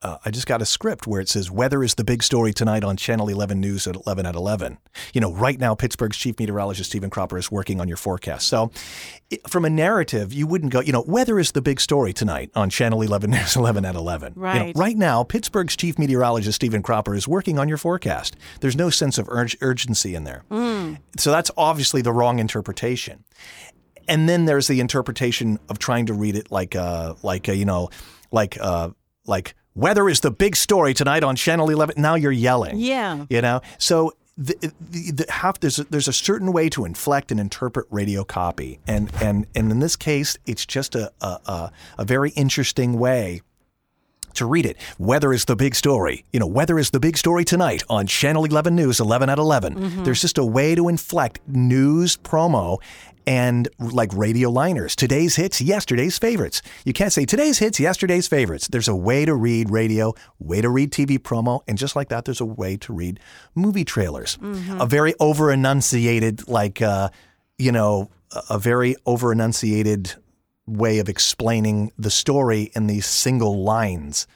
uh, 0.00 0.16
I 0.24 0.30
just 0.30 0.46
got 0.46 0.62
a 0.62 0.64
script 0.66 1.06
where 1.08 1.20
it 1.20 1.28
says 1.28 1.50
weather 1.50 1.82
is 1.82 1.96
the 1.96 2.04
big 2.04 2.22
story 2.22 2.52
tonight 2.52 2.84
on 2.84 2.96
Channel 2.96 3.28
11 3.28 3.58
News 3.60 3.86
at 3.88 3.96
11 3.96 4.26
at 4.26 4.34
11. 4.36 4.78
You 5.12 5.20
know, 5.20 5.32
right 5.32 5.58
now 5.58 5.74
Pittsburgh's 5.74 6.16
chief 6.16 6.38
meteorologist 6.38 6.90
Stephen 6.90 7.10
Cropper 7.10 7.36
is 7.36 7.50
working 7.50 7.80
on 7.80 7.88
your 7.88 7.96
forecast. 7.96 8.46
So, 8.46 8.70
it, 9.30 9.48
from 9.50 9.64
a 9.64 9.70
narrative, 9.70 10.32
you 10.32 10.46
wouldn't 10.46 10.72
go, 10.72 10.80
you 10.80 10.92
know, 10.92 11.02
weather 11.06 11.38
is 11.40 11.50
the 11.52 11.60
big 11.60 11.80
story 11.80 12.12
tonight 12.12 12.50
on 12.54 12.70
Channel 12.70 13.02
11 13.02 13.30
News 13.32 13.56
11 13.56 13.84
at 13.84 13.96
11. 13.96 14.34
You 14.36 14.40
know, 14.40 14.46
Right. 14.48 14.72
right 14.76 14.96
now, 14.96 15.24
Pittsburgh's 15.24 15.74
chief 15.76 15.98
meteorologist 15.98 16.54
Stephen 16.56 16.82
Cropper 16.82 17.16
is 17.16 17.26
working 17.26 17.58
on 17.58 17.68
your 17.68 17.78
forecast. 17.78 18.36
There's 18.60 18.76
no 18.76 18.90
sense 18.90 19.18
of 19.18 19.26
urg- 19.28 19.56
urgency 19.60 20.14
in 20.14 20.22
there. 20.24 20.44
So 21.18 21.30
that's 21.32 21.50
obviously 21.56 22.02
the 22.02 22.12
wrong 22.12 22.38
interpretation 22.38 23.24
and 24.08 24.26
then 24.28 24.46
there's 24.46 24.68
the 24.68 24.80
interpretation 24.80 25.58
of 25.68 25.78
trying 25.78 26.06
to 26.06 26.14
read 26.14 26.34
it 26.34 26.50
like 26.50 26.74
uh 26.74 27.14
like 27.22 27.46
a, 27.48 27.54
you 27.54 27.64
know 27.66 27.90
like 28.32 28.56
uh 28.60 28.88
like 29.26 29.54
weather 29.78 30.08
is 30.08 30.20
the 30.20 30.30
big 30.30 30.56
story 30.56 30.92
tonight 30.94 31.22
on 31.22 31.36
channel 31.36 31.70
11 31.70 31.94
now 31.98 32.14
you're 32.14 32.32
yelling 32.32 32.76
Yeah. 32.78 33.24
you 33.30 33.40
know 33.40 33.60
so 33.78 34.12
the, 34.36 34.54
the, 34.80 35.10
the 35.12 35.26
half 35.32 35.58
there's 35.60 35.78
a, 35.80 35.84
there's 35.84 36.08
a 36.08 36.12
certain 36.12 36.52
way 36.52 36.68
to 36.70 36.84
inflect 36.84 37.30
and 37.32 37.40
interpret 37.40 37.86
radio 37.90 38.22
copy 38.24 38.78
and 38.86 39.10
and 39.22 39.46
and 39.54 39.70
in 39.72 39.78
this 39.80 39.96
case 39.96 40.36
it's 40.46 40.64
just 40.66 40.94
a 40.94 41.10
a, 41.20 41.38
a, 41.46 41.72
a 41.98 42.04
very 42.04 42.30
interesting 42.30 42.98
way 42.98 43.40
to 44.34 44.46
read 44.46 44.66
it. 44.66 44.76
Weather 45.00 45.32
is 45.32 45.46
the 45.46 45.56
big 45.56 45.74
story. 45.74 46.24
You 46.32 46.38
know, 46.38 46.46
weather 46.46 46.78
is 46.78 46.90
the 46.90 47.00
big 47.00 47.16
story 47.16 47.44
tonight 47.44 47.82
on 47.90 48.06
Channel 48.06 48.44
11 48.44 48.76
News, 48.76 49.00
11 49.00 49.28
at 49.28 49.38
11. 49.38 49.74
Mm-hmm. 49.74 50.04
There's 50.04 50.20
just 50.20 50.38
a 50.38 50.44
way 50.44 50.76
to 50.76 50.86
inflect 50.88 51.40
news 51.48 52.16
promo 52.16 52.78
and 53.28 53.68
like 53.78 54.10
radio 54.14 54.48
liners. 54.50 54.96
Today's 54.96 55.36
hits, 55.36 55.60
yesterday's 55.60 56.18
favorites. 56.18 56.62
You 56.84 56.92
can't 56.94 57.12
say 57.12 57.26
today's 57.26 57.58
hits, 57.58 57.78
yesterday's 57.78 58.26
favorites. 58.26 58.68
There's 58.68 58.88
a 58.88 58.96
way 58.96 59.26
to 59.26 59.34
read 59.34 59.70
radio, 59.70 60.14
way 60.38 60.62
to 60.62 60.70
read 60.70 60.90
TV 60.92 61.18
promo, 61.18 61.60
and 61.68 61.76
just 61.76 61.94
like 61.94 62.08
that, 62.08 62.24
there's 62.24 62.40
a 62.40 62.46
way 62.46 62.76
to 62.78 62.92
read 62.92 63.20
movie 63.54 63.84
trailers. 63.84 64.38
A 64.80 64.86
very 64.86 65.14
over 65.20 65.52
enunciated, 65.52 66.48
like, 66.48 66.80
uh, 66.80 67.10
you 67.58 67.70
know, 67.70 68.08
a- 68.32 68.42
a 68.54 68.58
very 68.58 68.96
over 69.04 69.30
enunciated 69.30 70.14
way 70.66 70.98
of 70.98 71.08
explaining 71.08 71.92
the 71.98 72.10
story 72.10 72.70
in 72.74 72.86
these 72.86 73.06
single 73.06 73.62
lines. 73.62 74.26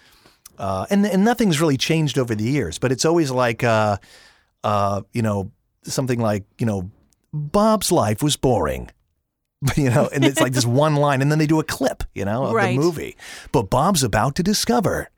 Uh, 0.59 0.85
and, 0.91 1.07
and 1.07 1.25
nothing's 1.25 1.61
really 1.61 1.77
changed 1.79 2.19
over 2.19 2.35
the 2.35 2.45
years, 2.45 2.79
but 2.79 2.93
it's 2.93 3.05
always 3.07 3.31
like, 3.31 3.65
uh, 3.65 3.97
uh, 4.65 5.01
you 5.13 5.23
know, 5.23 5.51
something 5.85 6.21
like, 6.21 6.45
you 6.59 6.67
know, 6.67 6.91
Bob's 7.33 7.91
life 7.93 8.23
was 8.23 8.37
boring. 8.37 8.91
You 9.77 9.91
know, 9.91 10.09
and 10.13 10.25
it's 10.25 10.41
like 10.41 10.55
this 10.55 10.67
one 10.85 10.97
line, 10.97 11.23
and 11.23 11.31
then 11.31 11.39
they 11.39 11.47
do 11.47 11.61
a 11.61 11.65
clip, 11.65 12.03
you 12.15 12.25
know, 12.25 12.47
of 12.47 12.53
Right. 12.53 12.77
the 12.77 12.83
movie. 12.83 13.17
But 13.53 13.71
Bob's 13.71 14.03
about 14.03 14.35
to 14.35 14.43
discover 14.43 15.09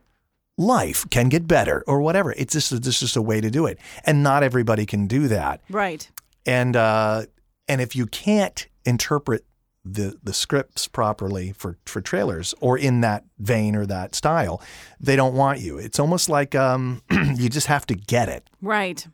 life 0.58 1.08
can 1.08 1.30
get 1.30 1.48
better 1.48 1.82
or 1.86 2.02
whatever. 2.02 2.32
It's 2.36 2.52
just, 2.52 2.70
it's 2.70 3.00
just 3.00 3.16
a 3.16 3.22
way 3.22 3.40
to 3.40 3.50
do 3.50 3.64
it. 3.64 3.78
And 4.04 4.22
not 4.22 4.42
everybody 4.42 4.84
can 4.84 5.06
do 5.06 5.28
that 5.28 5.62
Right. 5.70 6.10
and 6.44 6.76
uh, 6.76 7.24
and 7.68 7.80
if 7.80 7.96
you 7.96 8.04
can't 8.06 8.68
interpret 8.84 9.44
the 9.82 10.18
the 10.22 10.34
scripts 10.34 10.88
properly 10.88 11.52
for 11.56 11.78
for 11.86 12.02
trailers 12.02 12.54
or 12.60 12.76
in 12.76 13.00
that 13.00 13.24
vein 13.38 13.74
or 13.74 13.86
that 13.86 14.14
style, 14.14 14.60
they 15.00 15.16
don't 15.16 15.34
want 15.34 15.60
you. 15.60 15.78
It's 15.78 15.98
almost 15.98 16.28
like 16.28 16.54
um, 16.54 17.00
you 17.10 17.48
just 17.48 17.66
have 17.68 17.86
to 17.86 17.94
get 17.94 18.28
it. 18.28 18.48
Right. 18.60 19.06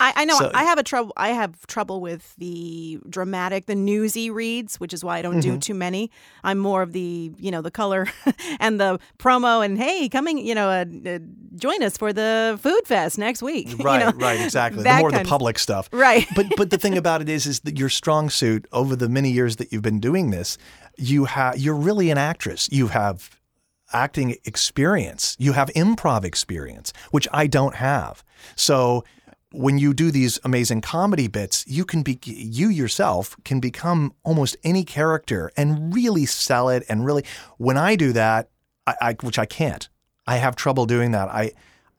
I, 0.00 0.12
I 0.16 0.24
know 0.24 0.38
So- 0.38 0.50
I 0.54 0.64
have 0.64 0.78
a 0.78 0.82
trouble 0.82 1.12
I 1.16 1.30
have 1.30 1.66
trouble 1.66 2.00
with 2.00 2.34
the 2.36 2.98
dramatic, 3.08 3.66
the 3.66 3.74
newsy 3.74 4.30
reads, 4.30 4.78
which 4.80 4.92
is 4.92 5.02
why 5.04 5.18
I 5.18 5.22
don't 5.22 5.30
Mm-hmm. 5.40 5.52
do 5.54 5.58
too 5.58 5.74
many. 5.74 6.10
I'm 6.44 6.58
more 6.58 6.82
of 6.82 6.92
the, 6.92 7.30
you 7.38 7.50
know, 7.50 7.62
the 7.62 7.70
color 7.70 8.06
and 8.60 8.80
the 8.80 8.98
promo 9.18 9.64
and 9.64 9.78
hey, 9.78 10.08
coming, 10.08 10.38
you 10.38 10.54
know, 10.54 10.68
uh, 10.68 10.84
uh, 11.06 11.18
join 11.56 11.82
us 11.82 11.96
for 11.96 12.12
the 12.12 12.58
food 12.62 12.82
fest 12.86 13.16
next 13.18 13.42
week. 13.42 13.68
you 13.78 13.84
Right, 13.84 14.04
know? 14.04 14.12
right, 14.18 14.40
exactly. 14.40 14.82
The 14.82 14.96
more 14.98 15.10
the 15.10 15.20
of- 15.20 15.26
public 15.26 15.58
stuff. 15.58 15.88
Right. 15.92 16.26
but 16.34 16.46
but 16.56 16.70
the 16.70 16.78
thing 16.78 16.96
about 16.98 17.22
it 17.22 17.28
is 17.28 17.46
is 17.46 17.60
that 17.60 17.78
your 17.78 17.88
strong 17.88 18.30
suit 18.30 18.66
over 18.72 18.96
the 18.96 19.08
many 19.08 19.30
years 19.30 19.56
that 19.56 19.72
you've 19.72 19.82
been 19.82 20.00
doing 20.00 20.30
this, 20.30 20.58
you 20.96 21.26
have 21.26 21.58
you're 21.58 21.74
really 21.76 22.10
an 22.10 22.18
actress. 22.18 22.68
You 22.72 22.88
have 22.88 23.30
acting 23.92 24.36
experience. 24.44 25.36
You 25.38 25.52
have 25.52 25.68
improv 25.70 26.24
experience, 26.24 26.92
which 27.10 27.26
I 27.32 27.46
don't 27.46 27.74
have. 27.76 28.22
So 28.56 29.04
when 29.52 29.78
you 29.78 29.92
do 29.92 30.10
these 30.10 30.38
amazing 30.44 30.80
comedy 30.80 31.26
bits, 31.28 31.64
you 31.66 31.84
can 31.84 32.02
be 32.02 32.18
you 32.24 32.68
yourself 32.68 33.36
can 33.44 33.60
become 33.60 34.12
almost 34.24 34.56
any 34.64 34.84
character 34.84 35.50
and 35.56 35.92
really 35.94 36.26
sell 36.26 36.68
it. 36.68 36.84
And 36.88 37.04
really, 37.04 37.24
when 37.58 37.76
I 37.76 37.96
do 37.96 38.12
that, 38.12 38.48
I, 38.86 38.94
I 39.00 39.12
which 39.22 39.38
I 39.38 39.46
can't. 39.46 39.88
I 40.26 40.36
have 40.36 40.54
trouble 40.56 40.86
doing 40.86 41.10
that. 41.12 41.28
I 41.28 41.52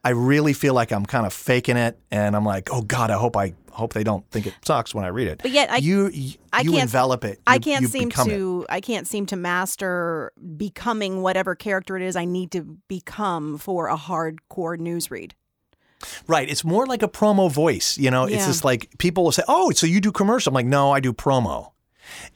I 0.03 0.11
really 0.11 0.53
feel 0.53 0.73
like 0.73 0.91
I'm 0.91 1.05
kind 1.05 1.25
of 1.27 1.33
faking 1.33 1.77
it, 1.77 1.99
and 2.09 2.35
I'm 2.35 2.45
like, 2.45 2.69
oh 2.71 2.81
God, 2.81 3.11
I 3.11 3.15
hope 3.17 3.35
I 3.37 3.53
hope 3.71 3.93
they 3.93 4.03
don't 4.03 4.27
think 4.31 4.47
it 4.47 4.53
sucks 4.65 4.93
when 4.95 5.05
I 5.05 5.09
read 5.09 5.27
it. 5.27 5.41
But 5.41 5.51
yet 5.51 5.71
I- 5.71 5.77
you 5.77 6.09
you, 6.09 6.33
I 6.53 6.61
you 6.61 6.71
can't- 6.71 6.83
envelop 6.83 7.23
it. 7.25 7.39
I 7.45 7.59
can't 7.59 7.81
you 7.83 7.87
seem 7.87 8.09
become 8.09 8.29
it. 8.29 8.33
to 8.33 8.65
I 8.69 8.79
can't 8.81 9.07
seem 9.07 9.25
to 9.27 9.35
master 9.35 10.31
becoming 10.57 11.21
whatever 11.21 11.55
character 11.55 11.97
it 11.97 12.03
is 12.03 12.15
I 12.15 12.25
need 12.25 12.51
to 12.51 12.77
become 12.87 13.57
for 13.57 13.87
a 13.87 13.97
hardcore 13.97 14.77
newsread. 14.77 15.31
Right. 16.27 16.49
It's 16.49 16.63
more 16.63 16.85
like 16.85 17.03
a 17.03 17.07
promo 17.07 17.51
voice. 17.51 17.97
You 17.97 18.11
know, 18.11 18.25
it's 18.25 18.45
just 18.45 18.63
like 18.63 18.89
people 18.97 19.23
will 19.23 19.31
say, 19.31 19.43
"Oh, 19.47 19.71
so 19.71 19.87
you 19.87 20.01
do 20.01 20.11
commercial?" 20.11 20.51
I'm 20.51 20.55
like, 20.55 20.65
"No, 20.65 20.91
I 20.91 20.99
do 20.99 21.13
promo." 21.13 21.71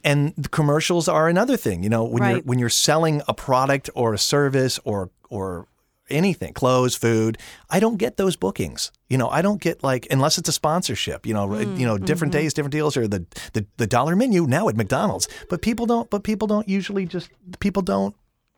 And 0.04 0.32
the 0.36 0.48
commercials 0.48 1.08
are 1.08 1.28
another 1.28 1.56
thing. 1.56 1.82
You 1.82 1.88
know, 1.88 2.04
when 2.04 2.22
you're 2.30 2.40
when 2.42 2.58
you're 2.58 2.68
selling 2.68 3.22
a 3.28 3.34
product 3.34 3.90
or 3.94 4.14
a 4.14 4.18
service 4.18 4.78
or 4.84 5.10
or 5.28 5.66
anything, 6.08 6.52
clothes, 6.52 6.94
food, 6.94 7.38
I 7.68 7.80
don't 7.80 7.96
get 7.96 8.16
those 8.16 8.36
bookings. 8.36 8.92
You 9.08 9.18
know, 9.18 9.28
I 9.28 9.42
don't 9.42 9.60
get 9.60 9.82
like 9.82 10.06
unless 10.10 10.38
it's 10.38 10.48
a 10.48 10.52
sponsorship. 10.52 11.26
You 11.26 11.34
know, 11.34 11.48
Mm, 11.48 11.78
you 11.78 11.86
know, 11.86 11.98
different 11.98 12.32
mm-hmm. 12.32 12.42
days, 12.42 12.54
different 12.54 12.72
deals, 12.72 12.96
or 12.96 13.08
the, 13.08 13.24
the 13.52 13.66
the 13.76 13.86
dollar 13.86 14.16
menu 14.16 14.46
now 14.46 14.68
at 14.68 14.76
McDonald's. 14.76 15.28
But 15.48 15.62
people 15.62 15.86
don't. 15.86 16.08
But 16.10 16.22
people 16.22 16.46
don't 16.48 16.68
usually 16.68 17.06
just 17.06 17.30
people 17.60 17.82
don't 17.82 18.14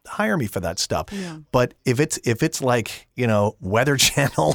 hire 0.08 0.36
me 0.36 0.46
for 0.46 0.60
that 0.60 0.78
stuff. 0.78 1.06
But 1.52 1.74
if 1.84 2.00
it's 2.00 2.18
if 2.24 2.42
it's 2.42 2.60
like 2.62 3.08
you 3.14 3.26
know 3.26 3.56
Weather 3.60 3.96
Channel 4.08 4.54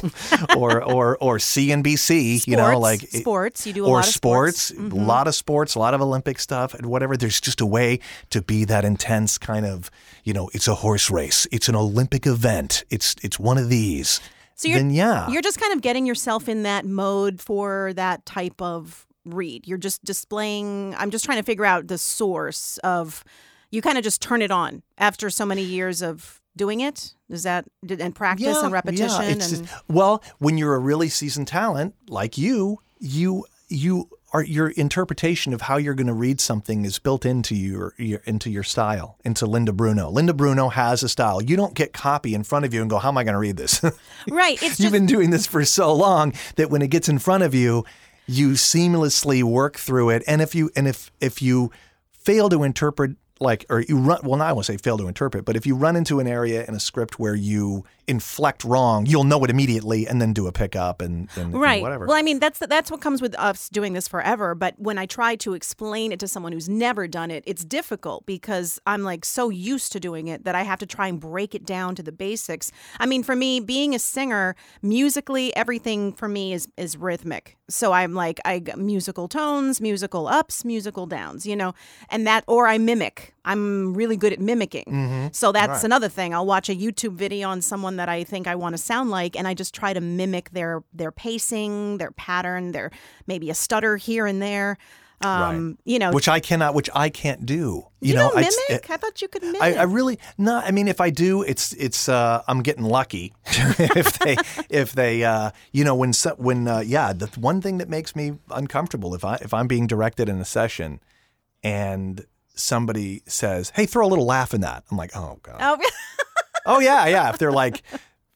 or 0.56 0.82
or 0.82 1.16
or 1.20 1.38
CNBC, 1.38 2.46
you 2.46 2.56
know 2.56 2.78
like 2.78 3.00
sports. 3.00 3.66
You 3.66 3.72
do 3.72 3.84
a 3.84 3.88
or 3.88 3.96
lot 3.96 4.08
of 4.08 4.14
sports. 4.14 4.70
Mm-hmm. 4.70 4.92
a 4.92 5.04
lot 5.04 5.28
of 5.28 5.34
sports, 5.34 5.74
a 5.74 5.78
lot 5.78 5.94
of 5.94 6.00
Olympic 6.00 6.38
stuff, 6.38 6.74
and 6.74 6.86
whatever. 6.86 7.16
There's 7.16 7.40
just 7.40 7.60
a 7.60 7.66
way 7.66 8.00
to 8.30 8.42
be 8.42 8.64
that 8.64 8.84
intense 8.84 9.38
kind 9.38 9.66
of 9.66 9.90
you 10.24 10.32
know. 10.32 10.50
It's 10.52 10.68
a 10.68 10.74
horse 10.74 11.10
race. 11.10 11.46
It's 11.52 11.68
an 11.68 11.76
Olympic 11.76 12.26
event. 12.26 12.84
It's 12.90 13.16
it's 13.22 13.38
one 13.38 13.58
of 13.58 13.68
these. 13.68 14.20
So 14.56 14.68
you're, 14.68 14.78
then 14.78 14.90
yeah, 14.90 15.28
you're 15.28 15.42
just 15.42 15.60
kind 15.60 15.72
of 15.72 15.82
getting 15.82 16.06
yourself 16.06 16.48
in 16.48 16.62
that 16.62 16.84
mode 16.84 17.40
for 17.40 17.92
that 17.94 18.24
type 18.24 18.60
of 18.62 19.06
read. 19.24 19.66
You're 19.66 19.78
just 19.78 20.04
displaying. 20.04 20.94
I'm 20.96 21.10
just 21.10 21.24
trying 21.24 21.38
to 21.38 21.42
figure 21.44 21.64
out 21.64 21.88
the 21.88 21.98
source 21.98 22.78
of. 22.78 23.24
You 23.74 23.82
kind 23.82 23.98
of 23.98 24.04
just 24.04 24.22
turn 24.22 24.40
it 24.40 24.50
on 24.50 24.82
after 24.98 25.30
so 25.30 25.44
many 25.44 25.62
years 25.62 26.00
of 26.00 26.40
doing 26.56 26.80
it. 26.80 27.14
Is 27.28 27.42
that 27.42 27.64
and 27.88 28.14
practice 28.14 28.58
and 28.58 28.72
repetition 28.72 29.22
it's 29.22 29.52
and 29.52 29.66
just- 29.66 29.74
well, 29.88 30.22
when 30.38 30.58
you're 30.58 30.74
a 30.74 30.78
really 30.78 31.08
seasoned 31.08 31.48
talent 31.48 31.94
like 32.08 32.38
you, 32.38 32.80
you 33.00 33.44
you 33.68 34.08
are 34.32 34.42
your 34.42 34.68
interpretation 34.70 35.52
of 35.52 35.62
how 35.62 35.76
you're 35.76 35.94
going 35.94 36.08
to 36.08 36.12
read 36.12 36.40
something 36.40 36.84
is 36.84 36.98
built 36.98 37.24
into 37.24 37.54
your, 37.54 37.94
your 37.98 38.20
into 38.24 38.50
your 38.50 38.62
style, 38.64 39.16
into 39.24 39.46
Linda 39.46 39.72
Bruno. 39.72 40.10
Linda 40.10 40.34
Bruno 40.34 40.68
has 40.68 41.02
a 41.02 41.08
style. 41.08 41.40
You 41.40 41.56
don't 41.56 41.74
get 41.74 41.92
copy 41.92 42.34
in 42.34 42.42
front 42.44 42.64
of 42.64 42.74
you 42.74 42.80
and 42.80 42.90
go, 42.90 42.98
"How 42.98 43.08
am 43.08 43.18
I 43.18 43.24
going 43.24 43.34
to 43.34 43.38
read 43.38 43.56
this?" 43.56 43.80
right. 44.30 44.60
It's 44.62 44.78
You've 44.78 44.92
been 44.92 45.06
doing 45.06 45.30
this 45.30 45.46
for 45.46 45.64
so 45.64 45.92
long 45.92 46.34
that 46.56 46.70
when 46.70 46.82
it 46.82 46.88
gets 46.88 47.08
in 47.08 47.18
front 47.18 47.42
of 47.42 47.54
you, 47.54 47.84
you 48.26 48.50
seamlessly 48.50 49.42
work 49.42 49.76
through 49.76 50.10
it. 50.10 50.22
And 50.26 50.42
if 50.42 50.54
you 50.54 50.70
and 50.76 50.86
if 50.86 51.10
if 51.20 51.40
you 51.40 51.70
fail 52.12 52.48
to 52.48 52.62
interpret 52.62 53.16
like 53.40 53.66
or 53.68 53.80
you 53.80 53.98
run 53.98 54.20
well, 54.22 54.36
now 54.36 54.46
I 54.46 54.52
won't 54.52 54.66
say 54.66 54.76
fail 54.76 54.98
to 54.98 55.08
interpret, 55.08 55.44
but 55.44 55.56
if 55.56 55.66
you 55.66 55.74
run 55.74 55.96
into 55.96 56.20
an 56.20 56.26
area 56.26 56.64
in 56.66 56.74
a 56.74 56.80
script 56.80 57.18
where 57.18 57.34
you 57.34 57.84
inflect 58.06 58.64
wrong, 58.64 59.06
you'll 59.06 59.24
know 59.24 59.42
it 59.44 59.50
immediately 59.50 60.06
and 60.06 60.20
then 60.20 60.32
do 60.32 60.46
a 60.46 60.52
pickup 60.52 61.00
and, 61.00 61.28
and, 61.36 61.52
and 61.52 61.60
right. 61.60 61.82
whatever. 61.82 62.06
Well, 62.06 62.16
I 62.16 62.22
mean, 62.22 62.38
that's 62.38 62.58
that's 62.58 62.90
what 62.90 63.00
comes 63.00 63.20
with 63.20 63.34
us 63.38 63.68
doing 63.68 63.92
this 63.92 64.08
forever. 64.08 64.54
But 64.54 64.74
when 64.78 64.98
I 64.98 65.06
try 65.06 65.36
to 65.36 65.54
explain 65.54 66.12
it 66.12 66.20
to 66.20 66.28
someone 66.28 66.52
who's 66.52 66.68
never 66.68 67.06
done 67.06 67.30
it, 67.30 67.44
it's 67.46 67.64
difficult 67.64 68.26
because 68.26 68.80
I'm 68.86 69.02
like 69.02 69.24
so 69.24 69.50
used 69.50 69.92
to 69.92 70.00
doing 70.00 70.28
it 70.28 70.44
that 70.44 70.54
I 70.54 70.62
have 70.62 70.78
to 70.80 70.86
try 70.86 71.08
and 71.08 71.20
break 71.20 71.54
it 71.54 71.64
down 71.64 71.94
to 71.96 72.02
the 72.02 72.12
basics. 72.12 72.70
I 72.98 73.06
mean, 73.06 73.22
for 73.22 73.36
me, 73.36 73.60
being 73.60 73.94
a 73.94 73.98
singer, 73.98 74.56
musically, 74.82 75.54
everything 75.56 76.12
for 76.12 76.28
me 76.28 76.52
is 76.52 76.68
is 76.76 76.96
rhythmic. 76.96 77.56
So 77.68 77.92
I'm 77.92 78.14
like 78.14 78.40
I 78.44 78.58
got 78.58 78.78
musical 78.78 79.28
tones, 79.28 79.80
musical 79.80 80.28
ups, 80.28 80.64
musical 80.64 81.06
downs, 81.06 81.46
you 81.46 81.56
know, 81.56 81.74
and 82.10 82.26
that 82.26 82.44
or 82.46 82.66
I 82.66 82.78
mimic. 82.78 83.34
I'm 83.44 83.94
really 83.94 84.16
good 84.16 84.32
at 84.32 84.40
mimicking. 84.40 84.86
Mm-hmm. 84.86 85.26
So 85.32 85.52
that's 85.52 85.84
another 85.84 86.08
thing. 86.08 86.32
I'll 86.32 86.46
watch 86.46 86.70
a 86.70 86.74
YouTube 86.74 87.12
video 87.12 87.48
on 87.48 87.60
someone 87.60 87.93
that 87.96 88.08
I 88.08 88.24
think 88.24 88.46
I 88.46 88.54
want 88.54 88.74
to 88.74 88.78
sound 88.78 89.10
like, 89.10 89.36
and 89.36 89.46
I 89.48 89.54
just 89.54 89.74
try 89.74 89.92
to 89.92 90.00
mimic 90.00 90.50
their 90.50 90.82
their 90.92 91.10
pacing, 91.12 91.98
their 91.98 92.10
pattern, 92.12 92.72
their 92.72 92.90
maybe 93.26 93.50
a 93.50 93.54
stutter 93.54 93.96
here 93.96 94.26
and 94.26 94.40
there. 94.42 94.76
Um, 95.20 95.78
You 95.84 95.98
know, 95.98 96.10
which 96.12 96.28
I 96.28 96.38
cannot, 96.40 96.74
which 96.74 96.90
I 96.94 97.08
can't 97.08 97.46
do. 97.46 97.86
You, 98.00 98.10
you 98.10 98.14
know, 98.14 98.30
mimic. 98.34 98.52
it- 98.68 98.90
I 98.90 98.96
thought 98.98 99.22
you 99.22 99.28
could 99.28 99.42
mimic. 99.42 99.62
I, 99.62 99.74
I 99.74 99.82
really 99.84 100.18
no. 100.36 100.58
I 100.58 100.70
mean, 100.70 100.86
if 100.88 101.00
I 101.00 101.08
do, 101.10 101.42
it's 101.42 101.72
it's 101.74 102.08
uh, 102.10 102.42
I'm 102.46 102.62
getting 102.62 102.84
lucky. 102.84 103.32
if 103.46 104.18
they 104.18 104.36
if 104.68 104.92
they 104.92 105.24
uh, 105.24 105.52
you 105.72 105.84
know 105.84 105.94
when 105.94 106.12
when 106.36 106.68
uh, 106.68 106.80
yeah, 106.80 107.12
the 107.14 107.28
one 107.40 107.62
thing 107.62 107.78
that 107.78 107.88
makes 107.88 108.14
me 108.14 108.32
uncomfortable 108.50 109.14
if 109.14 109.24
I 109.24 109.36
if 109.36 109.54
I'm 109.54 109.66
being 109.66 109.86
directed 109.86 110.28
in 110.28 110.40
a 110.40 110.44
session 110.44 111.00
and 111.62 112.26
somebody 112.54 113.22
says, 113.26 113.70
"Hey, 113.74 113.86
throw 113.86 114.06
a 114.06 114.08
little 114.10 114.26
laugh 114.26 114.52
in 114.52 114.60
that," 114.60 114.84
I'm 114.90 114.96
like, 114.98 115.16
"Oh 115.16 115.38
god." 115.42 115.56
oh, 115.60 115.78
Oh 116.66 116.80
yeah, 116.80 117.06
yeah. 117.06 117.30
If 117.30 117.38
they're 117.38 117.52
like, 117.52 117.82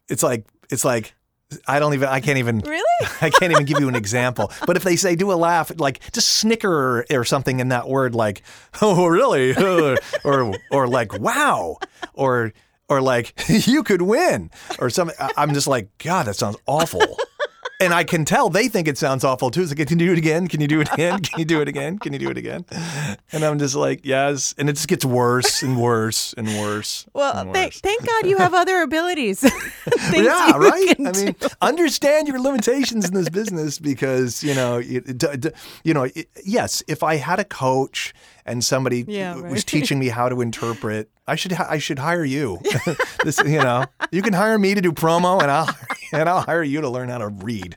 it's 0.09 0.23
like 0.23 0.47
it's 0.71 0.85
like 0.85 1.15
I 1.67 1.79
don't 1.79 1.95
even. 1.95 2.09
I 2.09 2.21
can't 2.21 2.39
even. 2.39 2.59
Really? 2.61 2.85
I 3.21 3.31
can't 3.31 3.53
even 3.53 3.65
give 3.65 3.81
you 3.81 3.89
an 3.89 3.95
example. 3.95 4.53
But 4.67 4.77
if 4.77 4.85
they 4.85 4.97
say 4.97 5.17
do 5.17 5.33
a 5.33 5.35
laugh, 5.35 5.73
like 5.79 6.01
just 6.13 6.29
snicker 6.29 7.05
or, 7.11 7.25
something 7.25 7.61
in 7.61 7.69
that 7.69 7.89
word, 7.89 8.15
like 8.15 8.43
oh 8.83 9.07
really, 9.07 9.55
or 10.25 10.55
or 10.71 10.89
like 10.89 11.19
wow, 11.19 11.79
or 12.15 12.53
or 12.89 13.01
like 13.01 13.33
you 13.49 13.83
could 13.83 14.03
win, 14.03 14.51
or 14.79 14.91
something. 14.91 15.17
I'm 15.37 15.55
just 15.55 15.67
like 15.67 15.97
God, 15.99 16.27
that 16.27 16.37
sounds 16.37 16.57
awful. 16.67 17.19
And 17.81 17.95
I 17.95 18.03
can 18.03 18.25
tell 18.25 18.49
they 18.51 18.67
think 18.67 18.89
it 18.89 18.99
sounds 18.99 19.23
awful 19.23 19.53
too. 19.53 19.63
It's 19.63 19.71
like, 19.77 19.87
can 19.87 20.01
you 20.01 20.07
do 20.07 20.13
it 20.13 20.19
again? 20.19 20.49
Can 20.49 20.61
you 20.61 20.67
do 20.67 20.81
it 20.81 20.93
again? 20.93 21.21
Can 21.23 21.39
you 21.39 21.45
do 21.45 21.61
it 21.61 21.69
again? 21.69 21.99
Can 22.01 22.13
you 22.13 22.19
do 22.19 22.29
it 22.29 22.37
again? 22.37 22.65
And 23.31 23.45
I'm 23.45 23.59
just 23.61 23.77
like, 23.77 24.01
yes. 24.05 24.53
And 24.59 24.69
it 24.69 24.73
just 24.73 24.89
gets 24.89 25.05
worse 25.05 25.63
and 25.63 25.81
worse 25.81 26.33
and 26.37 26.49
worse. 26.59 27.07
Well, 27.13 27.37
and 27.37 27.53
thank, 27.55 27.75
worse. 27.75 27.81
thank 27.81 28.05
God 28.05 28.27
you 28.27 28.37
have 28.39 28.53
other 28.55 28.83
abilities. 28.83 29.45
Yeah, 30.13 30.57
right. 30.57 30.95
I 30.99 31.13
mean, 31.13 31.35
do. 31.39 31.49
understand 31.61 32.29
your 32.29 32.41
limitations 32.41 33.07
in 33.07 33.15
this 33.15 33.29
business 33.29 33.79
because 33.79 34.43
you 34.43 34.55
know, 34.55 34.79
you, 34.79 35.01
d- 35.01 35.37
d- 35.37 35.51
you 35.85 35.93
know, 35.93 36.05
it- 36.05 36.29
yes. 36.45 36.83
If 36.89 37.03
I 37.03 37.17
had 37.17 37.39
a 37.39 37.45
coach 37.45 38.15
and 38.47 38.65
somebody 38.65 39.05
Yeah, 39.07 39.39
right. 39.39 39.51
was 39.51 39.65
teaching 39.65 39.99
me 39.99 40.09
how 40.09 40.29
to 40.29 40.41
interpret, 40.41 41.11
I 41.27 41.35
should 41.37 41.53
I 41.53 41.79
should 41.79 41.99
hire 41.99 42.25
you. 42.25 42.61
this, 43.25 43.39
you 43.45 43.59
know, 43.59 43.85
you 44.11 44.23
can 44.23 44.33
hire 44.33 44.59
me 44.59 44.75
to 44.75 44.81
do 44.81 44.93
promo, 44.93 45.41
and 45.43 45.51
I'll 45.51 45.69
and 46.13 46.29
I'll 46.29 46.43
hire 46.43 46.63
you 46.63 46.81
to 46.81 46.89
learn 46.89 47.09
how 47.09 47.19
to 47.19 47.29
read. 47.29 47.77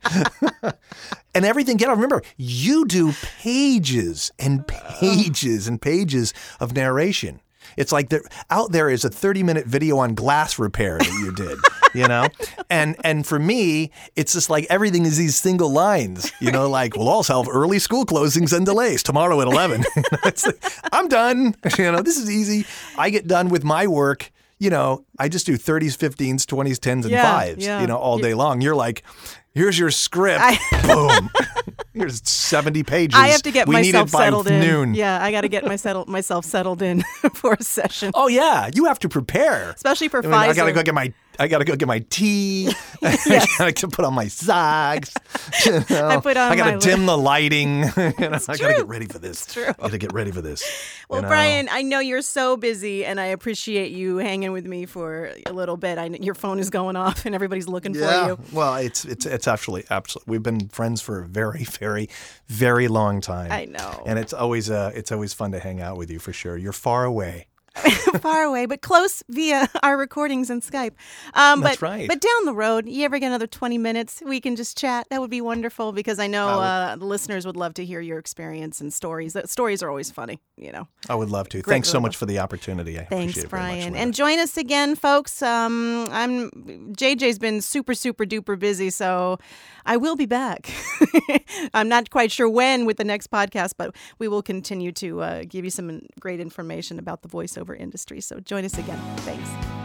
and 1.35 1.45
everything. 1.45 1.77
Get 1.77 1.89
I 1.89 1.93
remember, 1.93 2.21
you 2.37 2.85
do 2.85 3.13
pages 3.39 4.31
and 4.39 4.67
pages 4.67 5.67
and 5.67 5.81
pages 5.81 6.33
of 6.59 6.75
narration. 6.75 7.41
It's 7.77 7.91
like 7.91 8.09
there, 8.09 8.23
out 8.49 8.71
there 8.71 8.89
is 8.89 9.05
a 9.05 9.09
30 9.09 9.43
minute 9.43 9.65
video 9.65 9.97
on 9.99 10.13
glass 10.13 10.59
repair 10.59 10.97
that 10.97 11.07
you 11.07 11.31
did, 11.33 11.57
you 11.93 12.07
know? 12.07 12.27
And 12.69 12.95
and 13.03 13.25
for 13.25 13.39
me, 13.39 13.91
it's 14.15 14.33
just 14.33 14.49
like 14.49 14.65
everything 14.69 15.05
is 15.05 15.17
these 15.17 15.35
single 15.35 15.71
lines, 15.71 16.31
you 16.39 16.51
know, 16.51 16.69
like 16.69 16.95
we'll 16.95 17.09
also 17.09 17.41
have 17.41 17.53
early 17.53 17.79
school 17.79 18.05
closings 18.05 18.55
and 18.55 18.65
delays 18.65 19.03
tomorrow 19.03 19.39
at 19.41 19.47
11. 19.47 19.85
it's 20.25 20.45
like, 20.45 20.63
I'm 20.91 21.07
done. 21.07 21.55
You 21.77 21.91
know, 21.91 22.01
this 22.01 22.17
is 22.17 22.29
easy. 22.29 22.65
I 22.97 23.09
get 23.09 23.27
done 23.27 23.49
with 23.49 23.63
my 23.63 23.87
work. 23.87 24.31
You 24.61 24.69
know, 24.69 25.05
I 25.17 25.27
just 25.27 25.47
do 25.47 25.57
30s, 25.57 25.97
15s, 25.97 26.45
20s, 26.45 26.77
10s, 26.77 26.85
and 27.01 27.05
Yeah, 27.09 27.43
5s, 27.45 27.55
yeah. 27.57 27.81
you 27.81 27.87
know, 27.87 27.97
all 27.97 28.19
day 28.19 28.35
long. 28.35 28.61
You're 28.61 28.75
like, 28.75 29.01
here's 29.55 29.77
your 29.79 29.89
script. 29.89 30.43
Boom. 30.83 31.31
Here's 31.95 32.21
70 32.29 32.83
pages. 32.83 33.19
I 33.19 33.29
have 33.29 33.41
to 33.41 33.51
get 33.51 33.67
we 33.67 33.73
myself 33.73 34.11
settled 34.11 34.45
in. 34.47 34.59
noon. 34.59 34.93
Yeah, 34.93 35.19
I 35.19 35.31
got 35.31 35.41
to 35.41 35.47
get 35.49 35.65
my 35.65 35.77
settled, 35.77 36.07
myself 36.09 36.45
settled 36.45 36.83
in 36.83 37.01
for 37.33 37.53
a 37.53 37.63
session, 37.63 38.11
Oh 38.13 38.27
yeah, 38.27 38.69
you 38.71 38.85
have 38.85 38.99
to 38.99 39.09
prepare. 39.09 39.71
especially 39.71 40.09
for 40.09 40.19
I, 40.19 40.21
mean, 40.27 40.33
I 40.33 40.53
gotta 40.53 40.73
go 40.73 40.83
get 40.83 40.93
my 40.93 41.11
I 41.41 41.47
gotta 41.47 41.65
go 41.65 41.75
get 41.75 41.87
my 41.87 41.99
tea. 42.09 42.69
I 43.03 43.47
gotta 43.71 43.87
put 43.87 44.05
on 44.05 44.13
my 44.13 44.27
socks. 44.27 45.13
You 45.65 45.83
know, 45.89 46.07
I 46.07 46.17
put 46.19 46.37
on 46.37 46.51
I 46.51 46.55
gotta 46.55 46.71
my- 46.73 46.77
dim 46.77 47.05
the 47.05 47.17
lighting. 47.17 47.79
you 47.83 47.85
know, 48.19 48.37
I 48.47 48.57
gotta 48.57 48.57
get 48.57 48.87
ready 48.87 49.05
for 49.05 49.19
this. 49.19 49.45
true. 49.45 49.67
I 49.67 49.73
gotta 49.73 49.97
get 49.97 50.13
ready 50.13 50.31
for 50.31 50.41
this. 50.41 50.63
Well, 51.09 51.19
you 51.19 51.21
know? 51.23 51.27
Brian, 51.27 51.67
I 51.71 51.81
know 51.81 51.99
you're 51.99 52.21
so 52.21 52.57
busy, 52.57 53.05
and 53.05 53.19
I 53.19 53.25
appreciate 53.27 53.91
you 53.91 54.17
hanging 54.17 54.51
with 54.53 54.65
me 54.65 54.85
for 54.85 55.31
a 55.45 55.51
little 55.53 55.77
bit. 55.77 55.97
I, 55.97 56.05
your 56.05 56.35
phone 56.35 56.59
is 56.59 56.69
going 56.69 56.95
off, 56.95 57.25
and 57.25 57.35
everybody's 57.35 57.67
looking 57.67 57.93
for 57.93 57.99
Yeah. 58.01 58.27
you. 58.27 58.39
Well, 58.53 58.75
it's 58.75 59.03
it's 59.05 59.25
it's 59.25 59.47
actually 59.47 59.83
absolutely. 59.89 60.31
We've 60.31 60.43
been 60.43 60.69
friends 60.69 61.01
for 61.01 61.19
a 61.21 61.25
very, 61.27 61.63
very, 61.63 62.07
very 62.47 62.87
long 62.87 63.19
time. 63.21 63.51
I 63.51 63.65
know. 63.65 64.03
And 64.05 64.17
it's 64.19 64.33
always 64.33 64.69
uh 64.69 64.91
it's 64.95 65.11
always 65.11 65.33
fun 65.33 65.51
to 65.51 65.59
hang 65.59 65.81
out 65.81 65.97
with 65.97 66.09
you 66.11 66.19
for 66.19 66.33
sure. 66.33 66.55
You're 66.57 66.73
far 66.73 67.03
away. 67.03 67.47
far 68.19 68.43
away, 68.43 68.65
but 68.65 68.81
close 68.81 69.23
via 69.29 69.69
our 69.83 69.97
recordings 69.97 70.49
and 70.49 70.61
Skype. 70.61 70.93
Um, 71.33 71.61
That's 71.61 71.77
but, 71.77 71.81
right. 71.81 72.07
But 72.07 72.19
down 72.19 72.45
the 72.45 72.53
road, 72.53 72.87
you 72.87 73.05
ever 73.05 73.17
get 73.17 73.27
another 73.27 73.47
20 73.47 73.77
minutes, 73.77 74.21
we 74.25 74.41
can 74.41 74.55
just 74.55 74.77
chat. 74.77 75.07
That 75.09 75.21
would 75.21 75.29
be 75.29 75.41
wonderful 75.41 75.91
because 75.93 76.19
I 76.19 76.27
know 76.27 76.47
uh, 76.59 76.95
the 76.97 77.05
listeners 77.05 77.45
would 77.45 77.55
love 77.55 77.73
to 77.75 77.85
hear 77.85 78.01
your 78.01 78.19
experience 78.19 78.81
and 78.81 78.93
stories. 78.93 79.33
The 79.33 79.47
stories 79.47 79.81
are 79.81 79.89
always 79.89 80.11
funny, 80.11 80.39
you 80.57 80.71
know. 80.71 80.87
I 81.09 81.15
would 81.15 81.29
love 81.29 81.47
to. 81.49 81.61
Thanks 81.61 81.89
so 81.89 81.99
much 81.99 82.17
for 82.17 82.25
the 82.25 82.39
opportunity. 82.39 82.99
I 82.99 83.05
Thanks, 83.05 83.33
appreciate 83.33 83.45
it 83.45 83.49
very 83.49 83.61
much, 83.61 83.71
Brian. 83.79 83.95
And 83.95 84.13
join 84.13 84.39
us 84.39 84.57
again, 84.57 84.95
folks. 84.95 85.41
Um, 85.41 86.07
I'm 86.11 86.51
JJ's 86.93 87.39
been 87.39 87.61
super, 87.61 87.93
super 87.93 88.25
duper 88.25 88.59
busy, 88.59 88.89
so 88.89 89.39
I 89.85 89.97
will 89.97 90.15
be 90.15 90.25
back. 90.25 90.69
I'm 91.73 91.87
not 91.87 92.09
quite 92.09 92.31
sure 92.31 92.49
when 92.49 92.85
with 92.85 92.97
the 92.97 93.03
next 93.03 93.31
podcast, 93.31 93.73
but 93.77 93.95
we 94.19 94.27
will 94.27 94.41
continue 94.41 94.91
to 94.93 95.21
uh, 95.21 95.43
give 95.47 95.63
you 95.63 95.71
some 95.71 96.01
great 96.19 96.39
information 96.39 96.99
about 96.99 97.21
the 97.21 97.29
voiceover 97.29 97.60
industry. 97.75 98.21
So 98.21 98.39
join 98.39 98.65
us 98.65 98.77
again. 98.77 98.99
Thanks. 99.17 99.80